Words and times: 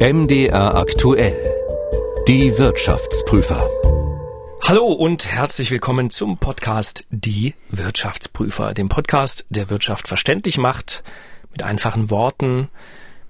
MDR 0.00 0.76
aktuell. 0.76 1.36
Die 2.28 2.56
Wirtschaftsprüfer. 2.56 3.68
Hallo 4.62 4.86
und 4.86 5.26
herzlich 5.26 5.72
willkommen 5.72 6.10
zum 6.10 6.38
Podcast 6.38 7.04
Die 7.10 7.54
Wirtschaftsprüfer, 7.70 8.74
dem 8.74 8.88
Podcast, 8.88 9.46
der 9.50 9.70
Wirtschaft 9.70 10.06
verständlich 10.06 10.56
macht, 10.56 11.02
mit 11.50 11.64
einfachen 11.64 12.12
Worten, 12.12 12.68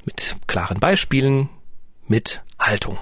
mit 0.04 0.37
klaren 0.46 0.79
Beispielen, 0.79 1.49
mit 2.07 2.43
Haltung. 2.59 2.98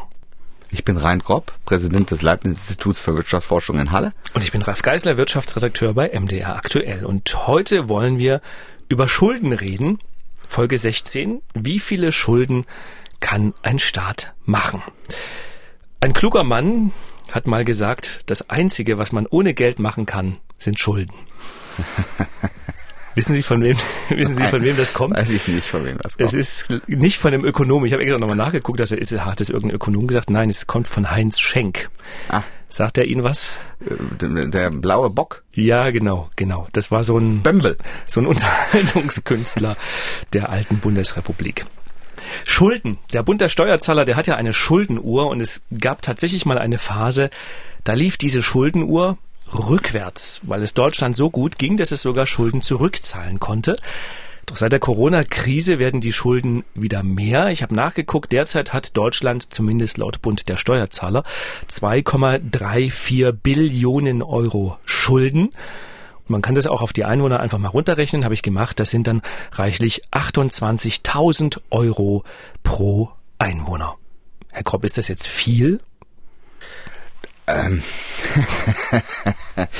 Ich 0.70 0.84
bin 0.84 0.96
Rein 0.96 1.18
Grob, 1.18 1.52
Präsident 1.64 2.12
des 2.12 2.22
Leibniz-Instituts 2.22 3.00
für 3.00 3.16
Wirtschaftsforschung 3.16 3.80
in 3.80 3.90
Halle. 3.90 4.12
Und 4.32 4.44
ich 4.44 4.52
bin 4.52 4.62
Ralf 4.62 4.82
Geisler, 4.82 5.16
Wirtschaftsredakteur 5.16 5.92
bei 5.92 6.16
MDR 6.16 6.54
aktuell. 6.54 7.04
Und 7.04 7.48
heute 7.48 7.88
wollen 7.88 8.20
wir 8.20 8.42
über 8.88 9.08
Schulden 9.08 9.52
reden. 9.52 9.98
Folge 10.46 10.78
16. 10.78 11.42
Wie 11.54 11.80
viele 11.80 12.12
Schulden 12.12 12.64
kann 13.20 13.54
ein 13.62 13.78
Staat 13.78 14.34
machen? 14.44 14.82
Ein 16.00 16.12
kluger 16.12 16.44
Mann 16.44 16.92
hat 17.30 17.46
mal 17.46 17.64
gesagt, 17.64 18.20
das 18.26 18.50
Einzige, 18.50 18.98
was 18.98 19.12
man 19.12 19.26
ohne 19.26 19.54
Geld 19.54 19.78
machen 19.78 20.06
kann, 20.06 20.38
sind 20.58 20.78
Schulden. 20.78 21.14
Wissen 23.16 23.32
Sie 23.32 23.42
von 23.42 23.62
wem, 23.64 23.78
wissen 24.10 24.34
Sie 24.34 24.46
von 24.46 24.62
wem 24.62 24.76
das 24.76 24.92
kommt? 24.92 25.18
Weiß 25.18 25.30
ich 25.30 25.48
nicht, 25.48 25.66
von 25.66 25.86
wem 25.86 25.96
das 25.96 26.18
kommt. 26.18 26.28
Es 26.28 26.34
ist 26.34 26.70
nicht 26.86 27.16
von 27.16 27.32
dem 27.32 27.46
Ökonom. 27.46 27.86
Ich 27.86 27.94
habe 27.94 28.02
extra 28.02 28.18
nochmal 28.18 28.36
nachgeguckt, 28.36 28.78
dass 28.78 28.92
er 28.92 28.98
ist, 28.98 29.10
hat 29.12 29.40
es 29.40 29.48
irgendein 29.48 29.76
Ökonom 29.76 30.06
gesagt. 30.06 30.28
Nein, 30.28 30.50
es 30.50 30.66
kommt 30.66 30.86
von 30.86 31.10
Heinz 31.10 31.40
Schenk. 31.40 31.88
Ah. 32.28 32.42
Sagt 32.68 32.98
er 32.98 33.06
Ihnen 33.06 33.24
was? 33.24 33.52
Der, 33.80 34.28
der 34.48 34.68
blaue 34.68 35.08
Bock? 35.08 35.44
Ja, 35.54 35.90
genau, 35.90 36.28
genau. 36.36 36.68
Das 36.72 36.90
war 36.90 37.04
so 37.04 37.16
ein, 37.16 37.42
Bembel. 37.42 37.78
so 38.06 38.20
ein 38.20 38.26
Unterhaltungskünstler 38.26 39.78
der 40.34 40.50
alten 40.50 40.76
Bundesrepublik. 40.76 41.64
Schulden. 42.44 42.98
Der 43.12 43.22
Bund 43.22 43.40
der 43.40 43.48
Steuerzahler, 43.48 44.04
der 44.04 44.16
hat 44.16 44.26
ja 44.26 44.36
eine 44.36 44.52
Schuldenuhr 44.52 45.28
und 45.28 45.40
es 45.40 45.62
gab 45.78 46.02
tatsächlich 46.02 46.46
mal 46.46 46.58
eine 46.58 46.78
Phase, 46.78 47.30
da 47.84 47.92
lief 47.92 48.16
diese 48.16 48.42
Schuldenuhr 48.42 49.18
rückwärts, 49.52 50.40
weil 50.42 50.62
es 50.62 50.74
Deutschland 50.74 51.14
so 51.14 51.30
gut 51.30 51.58
ging, 51.58 51.76
dass 51.76 51.92
es 51.92 52.02
sogar 52.02 52.26
Schulden 52.26 52.62
zurückzahlen 52.62 53.38
konnte. 53.40 53.76
Doch 54.46 54.56
seit 54.56 54.70
der 54.70 54.78
Corona-Krise 54.78 55.80
werden 55.80 56.00
die 56.00 56.12
Schulden 56.12 56.64
wieder 56.74 57.02
mehr. 57.02 57.50
Ich 57.50 57.62
habe 57.62 57.74
nachgeguckt, 57.74 58.30
derzeit 58.30 58.72
hat 58.72 58.96
Deutschland 58.96 59.52
zumindest 59.52 59.98
laut 59.98 60.22
Bund 60.22 60.48
der 60.48 60.56
Steuerzahler 60.56 61.24
2,34 61.68 63.32
Billionen 63.32 64.22
Euro 64.22 64.78
Schulden. 64.84 65.50
Man 66.28 66.42
kann 66.42 66.54
das 66.54 66.66
auch 66.66 66.82
auf 66.82 66.92
die 66.92 67.04
Einwohner 67.04 67.40
einfach 67.40 67.58
mal 67.58 67.68
runterrechnen, 67.68 68.24
habe 68.24 68.34
ich 68.34 68.42
gemacht. 68.42 68.80
Das 68.80 68.90
sind 68.90 69.06
dann 69.06 69.22
reichlich 69.52 70.02
28.000 70.10 71.60
Euro 71.70 72.24
pro 72.62 73.10
Einwohner. 73.38 73.96
Herr 74.50 74.62
Kropp, 74.62 74.84
ist 74.84 74.98
das 74.98 75.08
jetzt 75.08 75.26
viel? 75.26 75.80
Ähm. 77.46 77.82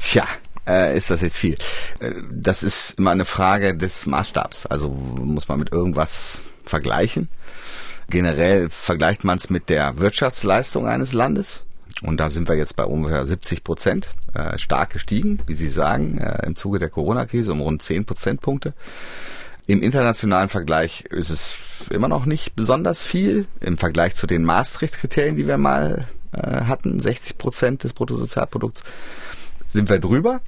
Tja, 0.00 0.26
äh, 0.66 0.96
ist 0.96 1.10
das 1.10 1.22
jetzt 1.22 1.38
viel? 1.38 1.56
Äh, 2.00 2.12
das 2.30 2.62
ist 2.62 2.98
immer 2.98 3.12
eine 3.12 3.24
Frage 3.24 3.76
des 3.76 4.06
Maßstabs. 4.06 4.66
Also 4.66 4.90
muss 4.90 5.48
man 5.48 5.58
mit 5.58 5.72
irgendwas 5.72 6.42
vergleichen. 6.64 7.28
Generell 8.08 8.68
vergleicht 8.70 9.24
man 9.24 9.38
es 9.38 9.50
mit 9.50 9.68
der 9.68 9.98
Wirtschaftsleistung 9.98 10.86
eines 10.86 11.12
Landes. 11.12 11.64
Und 12.02 12.18
da 12.18 12.30
sind 12.30 12.48
wir 12.48 12.56
jetzt 12.56 12.76
bei 12.76 12.84
ungefähr 12.84 13.26
70 13.26 13.62
Prozent, 13.62 14.08
äh, 14.34 14.58
stark 14.58 14.90
gestiegen, 14.90 15.38
wie 15.46 15.54
Sie 15.54 15.68
sagen, 15.68 16.18
äh, 16.18 16.46
im 16.46 16.56
Zuge 16.56 16.78
der 16.78 16.88
Corona-Krise 16.88 17.52
um 17.52 17.60
rund 17.60 17.82
10 17.82 18.04
Prozentpunkte. 18.04 18.74
Im 19.66 19.82
internationalen 19.82 20.48
Vergleich 20.48 21.02
ist 21.10 21.30
es 21.30 21.54
immer 21.90 22.08
noch 22.08 22.26
nicht 22.26 22.56
besonders 22.56 23.02
viel 23.02 23.46
im 23.60 23.78
Vergleich 23.78 24.16
zu 24.16 24.26
den 24.26 24.44
Maastricht-Kriterien, 24.44 25.36
die 25.36 25.46
wir 25.46 25.58
mal 25.58 26.06
äh, 26.32 26.64
hatten, 26.64 27.00
60 27.00 27.38
Prozent 27.38 27.84
des 27.84 27.92
Bruttosozialprodukts 27.92 28.82
sind 29.70 29.88
wir 29.88 29.98
drüber. 29.98 30.40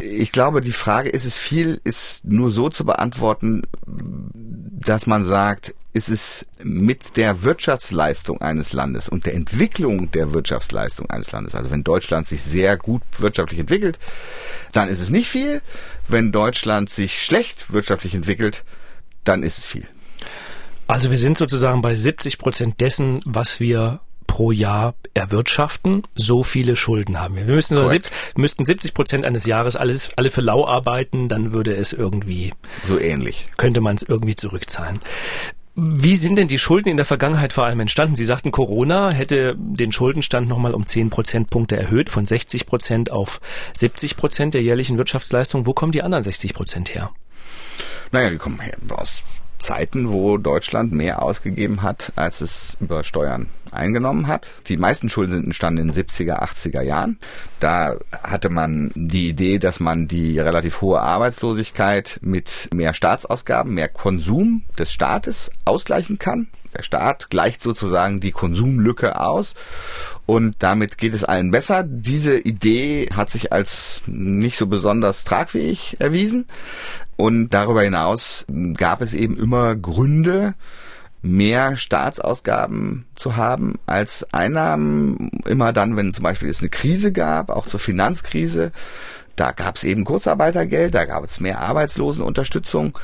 Ich 0.00 0.32
glaube, 0.32 0.60
die 0.60 0.72
Frage, 0.72 1.08
ist 1.08 1.24
es 1.24 1.36
viel, 1.36 1.80
ist 1.84 2.24
nur 2.24 2.50
so 2.50 2.68
zu 2.68 2.84
beantworten, 2.84 3.62
dass 3.86 5.06
man 5.06 5.22
sagt, 5.22 5.74
ist 5.94 6.08
es 6.08 6.44
mit 6.62 7.16
der 7.16 7.44
Wirtschaftsleistung 7.44 8.40
eines 8.40 8.72
Landes 8.72 9.08
und 9.08 9.26
der 9.26 9.34
Entwicklung 9.34 10.10
der 10.10 10.34
Wirtschaftsleistung 10.34 11.08
eines 11.08 11.30
Landes, 11.30 11.54
also 11.54 11.70
wenn 11.70 11.84
Deutschland 11.84 12.26
sich 12.26 12.42
sehr 12.42 12.76
gut 12.76 13.02
wirtschaftlich 13.18 13.60
entwickelt, 13.60 13.98
dann 14.72 14.88
ist 14.88 15.00
es 15.00 15.10
nicht 15.10 15.28
viel. 15.28 15.62
Wenn 16.08 16.32
Deutschland 16.32 16.90
sich 16.90 17.24
schlecht 17.24 17.72
wirtschaftlich 17.72 18.14
entwickelt, 18.14 18.64
dann 19.22 19.42
ist 19.44 19.58
es 19.58 19.66
viel. 19.66 19.86
Also 20.88 21.10
wir 21.10 21.18
sind 21.18 21.38
sozusagen 21.38 21.80
bei 21.80 21.94
70 21.94 22.38
Prozent 22.38 22.80
dessen, 22.80 23.20
was 23.24 23.60
wir 23.60 24.00
pro 24.26 24.50
Jahr 24.50 24.94
erwirtschaften, 25.14 26.02
so 26.16 26.42
viele 26.42 26.74
Schulden 26.74 27.20
haben 27.20 27.36
wir. 27.36 27.46
Wir 27.46 27.54
müssen 27.54 27.76
nur 27.76 27.88
sieb, 27.88 28.10
müssten 28.34 28.64
70 28.64 28.92
Prozent 28.92 29.24
eines 29.24 29.46
Jahres 29.46 29.76
alles, 29.76 30.10
alle 30.16 30.30
für 30.30 30.40
lau 30.40 30.66
arbeiten, 30.66 31.28
dann 31.28 31.52
würde 31.52 31.76
es 31.76 31.92
irgendwie. 31.92 32.52
So 32.82 32.98
ähnlich. 32.98 33.48
Könnte 33.56 33.80
man 33.80 33.94
es 33.94 34.02
irgendwie 34.02 34.34
zurückzahlen. 34.34 34.98
Wie 35.76 36.14
sind 36.14 36.36
denn 36.36 36.46
die 36.46 36.58
Schulden 36.58 36.88
in 36.88 36.96
der 36.96 37.06
Vergangenheit 37.06 37.52
vor 37.52 37.64
allem 37.64 37.80
entstanden? 37.80 38.14
Sie 38.14 38.24
sagten, 38.24 38.52
Corona 38.52 39.10
hätte 39.10 39.56
den 39.58 39.90
Schuldenstand 39.90 40.48
nochmal 40.48 40.72
um 40.72 40.86
10 40.86 41.10
Prozentpunkte 41.10 41.76
erhöht, 41.76 42.10
von 42.10 42.26
60 42.26 42.66
Prozent 42.66 43.10
auf 43.10 43.40
70 43.74 44.16
Prozent 44.16 44.54
der 44.54 44.62
jährlichen 44.62 44.98
Wirtschaftsleistung. 44.98 45.66
Wo 45.66 45.72
kommen 45.72 45.90
die 45.90 46.02
anderen 46.02 46.22
60 46.22 46.54
Prozent 46.54 46.94
her? 46.94 47.10
Naja, 48.12 48.30
die 48.30 48.36
kommen 48.36 48.60
her 48.60 48.76
aus 48.90 49.24
Zeiten, 49.64 50.12
wo 50.12 50.36
Deutschland 50.36 50.92
mehr 50.92 51.22
ausgegeben 51.22 51.82
hat, 51.82 52.12
als 52.16 52.42
es 52.42 52.76
über 52.80 53.02
Steuern 53.02 53.48
eingenommen 53.70 54.26
hat. 54.26 54.48
Die 54.68 54.76
meisten 54.76 55.08
Schulden 55.08 55.32
sind 55.32 55.44
entstanden 55.46 55.88
in 55.88 55.92
den 55.92 56.04
70er, 56.04 56.42
80er 56.42 56.82
Jahren. 56.82 57.18
Da 57.60 57.96
hatte 58.22 58.50
man 58.50 58.92
die 58.94 59.26
Idee, 59.28 59.58
dass 59.58 59.80
man 59.80 60.06
die 60.06 60.38
relativ 60.38 60.82
hohe 60.82 61.00
Arbeitslosigkeit 61.00 62.18
mit 62.22 62.68
mehr 62.74 62.92
Staatsausgaben, 62.92 63.72
mehr 63.72 63.88
Konsum 63.88 64.62
des 64.78 64.92
Staates 64.92 65.50
ausgleichen 65.64 66.18
kann. 66.18 66.48
Der 66.76 66.82
Staat 66.82 67.30
gleicht 67.30 67.62
sozusagen 67.62 68.20
die 68.20 68.32
Konsumlücke 68.32 69.20
aus 69.20 69.54
und 70.26 70.56
damit 70.58 70.98
geht 70.98 71.14
es 71.14 71.24
allen 71.24 71.50
besser. 71.50 71.84
Diese 71.86 72.38
Idee 72.38 73.08
hat 73.14 73.30
sich 73.30 73.52
als 73.52 74.02
nicht 74.06 74.56
so 74.56 74.66
besonders 74.66 75.24
tragfähig 75.24 75.96
erwiesen. 76.00 76.46
Und 77.16 77.50
darüber 77.50 77.82
hinaus 77.82 78.46
gab 78.76 79.02
es 79.02 79.14
eben 79.14 79.38
immer 79.38 79.76
Gründe, 79.76 80.54
mehr 81.22 81.76
Staatsausgaben 81.76 83.06
zu 83.14 83.36
haben 83.36 83.78
als 83.86 84.26
Einnahmen. 84.32 85.30
Immer 85.46 85.72
dann, 85.72 85.96
wenn 85.96 86.12
zum 86.12 86.22
Beispiel 86.22 86.48
es 86.48 86.60
eine 86.60 86.70
Krise 86.70 87.12
gab, 87.12 87.50
auch 87.50 87.66
zur 87.66 87.80
Finanzkrise, 87.80 88.72
da 89.36 89.52
gab 89.52 89.76
es 89.76 89.84
eben 89.84 90.04
Kurzarbeitergeld, 90.04 90.94
da 90.94 91.04
gab 91.06 91.24
es 91.24 91.40
mehr 91.40 91.60
Arbeitslosenunterstützung. 91.60 92.96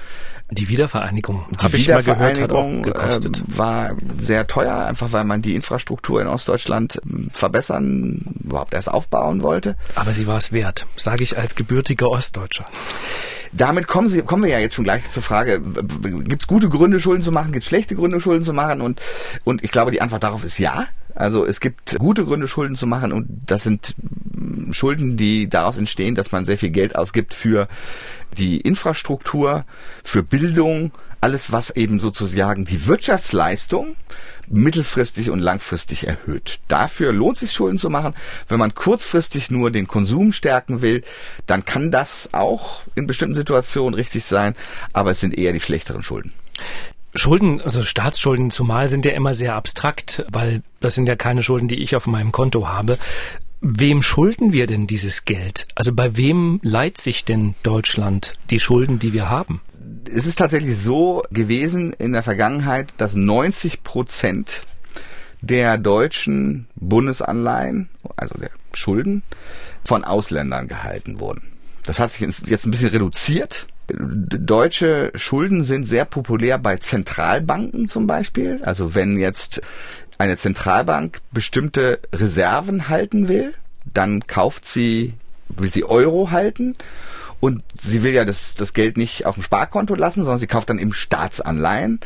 Die 0.53 0.69
Wiedervereinigung, 0.69 1.47
die 1.51 1.77
ich 1.77 1.89
mal 1.89 2.03
gehört, 2.03 2.41
hat 2.41 2.53
auch 2.53 2.83
gekostet. 2.83 3.39
Äh, 3.41 3.59
war 3.59 3.91
sehr 4.19 4.47
teuer, 4.47 4.85
einfach 4.85 5.13
weil 5.13 5.25
man 5.25 5.43
die 5.43 5.55
Infrastruktur 5.55 6.21
in 6.21 6.27
Ostdeutschland 6.27 6.97
äh, 6.97 7.31
verbessern, 7.33 8.35
überhaupt 8.43 8.75
erst 8.75 8.91
aufbauen 8.91 9.43
wollte. 9.43 9.77
Aber 9.95 10.13
sie 10.13 10.27
war 10.27 10.39
es 10.39 10.53
wert, 10.53 10.87
sage 10.97 11.23
ich 11.23 11.39
als 11.39 11.55
gebürtiger 11.55 12.11
Ostdeutscher. 12.11 12.65
Damit 13.53 13.89
kommen, 13.89 14.09
Sie, 14.09 14.23
kommen 14.23 14.45
wir 14.45 14.51
ja 14.51 14.59
jetzt 14.59 14.77
schon 14.77 14.85
gleich 14.85 15.11
zur 15.11 15.23
Frage, 15.23 15.61
gibt 15.61 16.43
es 16.43 16.47
gute 16.47 16.69
Gründe, 16.69 17.01
Schulden 17.01 17.23
zu 17.23 17.33
machen, 17.33 17.53
gibt 17.53 17.65
es 17.65 17.69
schlechte 17.69 17.97
Gründe, 17.97 18.21
Schulden 18.21 18.45
zu 18.45 18.53
machen? 18.53 18.81
Und, 18.81 19.01
und 19.45 19.65
ich 19.65 19.73
glaube, 19.73 19.91
die 19.91 20.01
Antwort 20.01 20.23
darauf 20.23 20.45
ist 20.45 20.59
ja. 20.59 20.87
Also 21.15 21.45
es 21.47 21.61
gibt 21.61 21.97
gute 21.99 22.25
Gründe, 22.25 22.49
Schulden 22.49 22.77
zu 22.77 22.87
machen 22.87 23.13
und 23.13 23.29
das 23.47 23.63
sind 23.63 23.95
mm, 24.33 24.73
Schulden, 24.73 25.17
die 25.17 25.49
daraus 25.49 25.77
entstehen, 25.77 26.15
dass 26.15 26.33
man 26.33 26.45
sehr 26.45 26.59
viel 26.59 26.71
Geld 26.71 26.97
ausgibt 26.97 27.35
für 27.35 27.69
die 28.37 28.61
Infrastruktur, 28.61 29.65
für 30.05 30.23
Bildung, 30.23 30.93
alles, 31.21 31.53
was 31.53 31.71
eben 31.71 32.01
sozusagen 32.01 32.65
die 32.65 32.87
Wirtschaftsleistung 32.87 33.97
mittelfristig 34.49 35.31
und 35.31 35.39
langfristig 35.39 36.07
erhöht. 36.07 36.59
Dafür 36.69 37.13
lohnt 37.13 37.39
sich 37.39 37.53
Schulden 37.53 37.79
zu 37.79 37.91
machen. 37.91 38.15
Wenn 38.49 38.59
man 38.59 38.75
kurzfristig 38.75 39.51
nur 39.51 39.71
den 39.71 39.87
Konsum 39.87 40.33
stärken 40.33 40.83
will, 40.83 41.05
dann 41.47 41.65
kann 41.65 41.91
das 41.91 42.31
auch 42.33 42.83
in 42.95 43.07
bestimmten 43.07 43.35
Situationen 43.35 43.95
richtig 43.95 44.25
sein, 44.25 44.57
aber 44.93 45.11
es 45.11 45.21
sind 45.21 45.39
eher 45.39 45.53
die 45.53 45.61
schlechteren 45.61 46.03
Schulden. 46.03 46.33
Schulden, 47.15 47.61
also 47.61 47.83
Staatsschulden 47.83 48.51
zumal 48.51 48.89
sind 48.89 49.05
ja 49.05 49.13
immer 49.13 49.35
sehr 49.35 49.55
abstrakt, 49.55 50.25
weil 50.31 50.63
das 50.81 50.95
sind 50.95 51.09
ja 51.09 51.17
keine 51.17 51.43
Schulden, 51.43 51.69
die 51.69 51.83
ich 51.83 51.97
auf 51.97 52.07
meinem 52.07 52.33
Konto 52.33 52.69
habe. 52.69 52.99
Wem 53.61 54.01
schulden 54.01 54.53
wir 54.53 54.67
denn 54.67 54.87
dieses 54.87 55.25
Geld? 55.25 55.67
Also 55.75 55.93
bei 55.93 56.17
wem 56.17 56.61
leiht 56.63 56.99
sich 56.99 57.25
denn 57.25 57.55
Deutschland 57.63 58.35
die 58.51 58.61
Schulden, 58.61 58.99
die 58.99 59.13
wir 59.13 59.29
haben? 59.29 59.61
es 60.09 60.27
ist 60.27 60.39
tatsächlich 60.39 60.79
so 60.79 61.23
gewesen 61.31 61.93
in 61.95 62.13
der 62.13 62.23
Vergangenheit, 62.23 62.93
dass 62.97 63.15
90 63.15 63.83
Prozent 63.83 64.65
der 65.41 65.79
deutschen 65.79 66.67
Bundesanleihen, 66.77 67.89
also 68.17 68.35
der 68.39 68.51
Schulden, 68.73 69.23
von 69.85 70.05
Ausländern 70.05 70.69
gehalten 70.69 71.21
wurden. 71.21 71.43
Das 71.85 71.99
hat 71.99 72.11
sich 72.11 72.21
jetzt 72.21 72.67
ein 72.67 72.71
bisschen 72.71 72.91
reduziert 72.91 73.67
Deutsche 73.99 75.13
Schulden 75.15 75.65
sind 75.65 75.87
sehr 75.87 76.05
populär 76.05 76.59
bei 76.59 76.77
Zentralbanken 76.77 77.89
zum 77.89 78.07
Beispiel. 78.07 78.61
Also 78.63 78.95
wenn 78.95 79.19
jetzt 79.19 79.63
eine 80.19 80.37
Zentralbank 80.37 81.21
bestimmte 81.33 81.99
Reserven 82.13 82.89
halten 82.89 83.29
will, 83.29 83.55
dann 83.93 84.27
kauft 84.27 84.67
sie, 84.67 85.15
will 85.49 85.71
sie 85.71 85.85
Euro 85.85 86.31
halten 86.31 86.77
und 87.41 87.63
sie 87.75 88.03
will 88.03 88.13
ja 88.13 88.27
das, 88.27 88.55
das 88.55 88.75
Geld 88.75 88.99
nicht 88.99 89.25
auf 89.25 89.35
dem 89.35 89.43
Sparkonto 89.43 89.95
lassen, 89.95 90.25
sondern 90.25 90.39
sie 90.39 90.47
kauft 90.47 90.69
dann 90.69 90.79
eben 90.79 90.93
Staatsanleihen. 90.93 92.01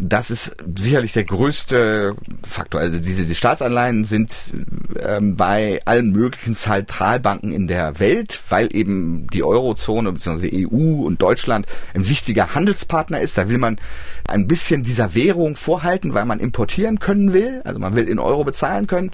Das 0.00 0.30
ist 0.30 0.54
sicherlich 0.76 1.12
der 1.12 1.24
größte 1.24 2.14
Faktor. 2.48 2.80
Also 2.80 3.00
diese 3.00 3.24
die 3.24 3.34
Staatsanleihen 3.34 4.04
sind 4.04 4.54
ähm, 5.00 5.36
bei 5.36 5.80
allen 5.86 6.12
möglichen 6.12 6.54
Zentralbanken 6.54 7.52
in 7.52 7.66
der 7.66 7.98
Welt, 7.98 8.40
weil 8.48 8.68
eben 8.76 9.26
die 9.32 9.42
Eurozone 9.42 10.12
bzw. 10.12 10.66
EU 10.66 11.02
und 11.04 11.20
Deutschland 11.20 11.66
ein 11.94 12.08
wichtiger 12.08 12.54
Handelspartner 12.54 13.20
ist. 13.20 13.38
Da 13.38 13.48
will 13.48 13.58
man 13.58 13.80
ein 14.28 14.46
bisschen 14.46 14.84
dieser 14.84 15.16
Währung 15.16 15.56
vorhalten, 15.56 16.14
weil 16.14 16.26
man 16.26 16.38
importieren 16.38 17.00
können 17.00 17.32
will. 17.32 17.62
Also 17.64 17.80
man 17.80 17.96
will 17.96 18.06
in 18.06 18.20
Euro 18.20 18.44
bezahlen 18.44 18.86
können. 18.86 19.10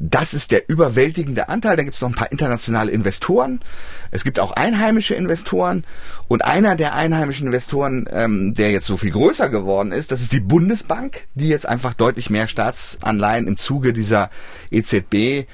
Das 0.00 0.34
ist 0.34 0.50
der 0.50 0.68
überwältigende 0.68 1.48
Anteil. 1.48 1.76
Dann 1.76 1.84
gibt 1.84 1.94
es 1.94 2.00
noch 2.00 2.08
ein 2.08 2.16
paar 2.16 2.32
internationale 2.32 2.90
Investoren. 2.90 3.60
Es 4.10 4.24
gibt 4.24 4.40
auch 4.40 4.52
einheimische 4.52 5.14
Investoren. 5.14 5.84
Und 6.28 6.44
einer 6.44 6.74
der 6.74 6.94
einheimischen 6.94 7.46
Investoren, 7.46 8.08
ähm, 8.10 8.54
der 8.54 8.72
jetzt 8.72 8.86
so 8.86 8.96
viel 8.96 9.10
größer 9.10 9.48
geworden 9.48 9.92
ist, 9.92 10.10
das 10.10 10.20
ist 10.20 10.32
die 10.32 10.40
Bundesbank, 10.40 11.26
die 11.34 11.48
jetzt 11.48 11.68
einfach 11.68 11.94
deutlich 11.94 12.30
mehr 12.30 12.48
Staatsanleihen 12.48 13.46
im 13.46 13.56
Zuge 13.56 13.92
dieser 13.92 14.30
EZB 14.70 15.14
äh, 15.14 15.46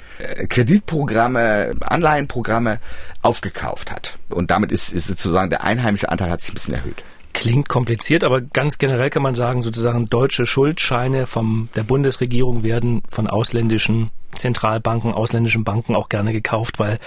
Anleihenprogramme 1.80 2.78
aufgekauft 3.20 3.90
hat. 3.90 4.19
Und 4.30 4.50
damit 4.50 4.72
ist, 4.72 4.92
ist 4.92 5.08
sozusagen 5.08 5.50
der 5.50 5.62
einheimische 5.62 6.08
Anteil 6.08 6.30
hat 6.30 6.40
sich 6.40 6.50
ein 6.50 6.54
bisschen 6.54 6.74
erhöht. 6.74 7.02
Klingt 7.32 7.69
kompliziert, 7.69 8.25
aber 8.25 8.40
ganz 8.40 8.79
generell 8.79 9.11
kann 9.11 9.23
man 9.23 9.34
sagen, 9.34 9.62
sozusagen 9.62 10.08
deutsche 10.11 10.44
Schuldscheine 10.44 11.26
von 11.26 11.69
der 11.75 11.82
Bundesregierung 11.82 12.62
werden 12.62 13.02
von 13.08 13.26
ausländischen 13.26 14.11
Zentralbanken, 14.34 15.12
ausländischen 15.12 15.64
Banken 15.64 15.94
auch 15.94 16.08
gerne 16.08 16.32
gekauft, 16.32 16.79
weil 16.79 16.99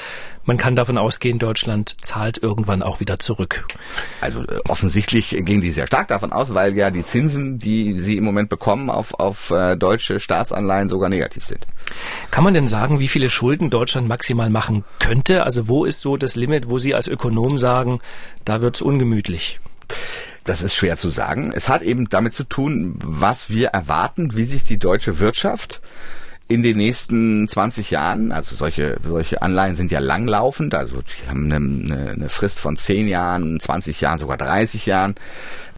man 0.44 0.58
kann 0.58 0.76
davon 0.76 0.98
ausgehen, 0.98 1.40
Deutschland 1.40 2.04
zahlt 2.04 2.42
irgendwann 2.42 2.84
auch 2.84 3.00
wieder 3.00 3.20
zurück. 3.20 3.66
Also 4.22 4.42
äh, 4.44 4.60
offensichtlich 4.68 5.30
gehen 5.30 5.62
die 5.62 5.72
sehr 5.72 5.88
stark 5.88 6.08
davon 6.08 6.32
aus, 6.32 6.54
weil 6.54 6.76
ja 6.76 6.92
die 6.92 7.04
Zinsen, 7.04 7.58
die 7.58 8.00
sie 8.00 8.18
im 8.18 8.24
Moment 8.24 8.50
bekommen 8.50 8.90
auf, 8.90 9.14
auf 9.20 9.50
äh, 9.52 9.76
deutsche 9.76 10.20
Staatsanleihen 10.20 10.90
sogar 10.90 11.10
negativ 11.10 11.46
sind. 11.46 11.66
Kann 12.32 12.44
man 12.44 12.54
denn 12.54 12.68
sagen, 12.68 13.00
wie 13.00 13.08
viele 13.08 13.30
Schulden 13.30 13.70
Deutschland 13.70 14.08
maximal 14.08 14.50
machen 14.50 14.86
könnte? 15.00 15.44
Also 15.44 15.68
wo 15.68 15.86
ist 15.86 16.02
so 16.02 16.18
das 16.18 16.36
Limit, 16.36 16.70
wo 16.70 16.78
Sie 16.78 16.94
als 16.94 17.08
Ökonom 17.08 17.58
sagen, 17.58 18.02
da 18.44 18.62
wird's 18.62 18.82
ungemütlich? 18.82 19.60
Das 20.46 20.62
ist 20.62 20.76
schwer 20.76 20.96
zu 20.96 21.10
sagen. 21.10 21.52
Es 21.56 21.70
hat 21.70 21.82
eben 21.82 22.08
damit 22.08 22.34
zu 22.34 22.44
tun, 22.44 22.96
was 23.04 23.50
wir 23.50 23.70
erwarten, 23.70 24.36
wie 24.36 24.46
sich 24.46 24.64
die 24.64 24.78
deutsche 24.78 25.20
Wirtschaft 25.20 25.82
in 26.48 26.62
den 26.62 26.78
nächsten 26.78 27.48
20 27.48 27.90
Jahren, 27.90 28.32
also 28.32 28.56
solche, 28.56 28.98
solche 29.04 29.42
Anleihen 29.42 29.76
sind 29.76 29.90
ja 29.90 29.98
langlaufend, 29.98 30.76
also 30.76 31.02
die 31.02 31.28
haben 31.28 31.52
eine, 31.52 32.12
eine 32.12 32.30
Frist 32.30 32.60
von 32.60 32.78
10 32.78 33.08
Jahren, 33.08 33.60
20 33.60 34.02
Jahren, 34.02 34.20
sogar 34.20 34.38
30 34.38 34.86
Jahren, 34.86 35.16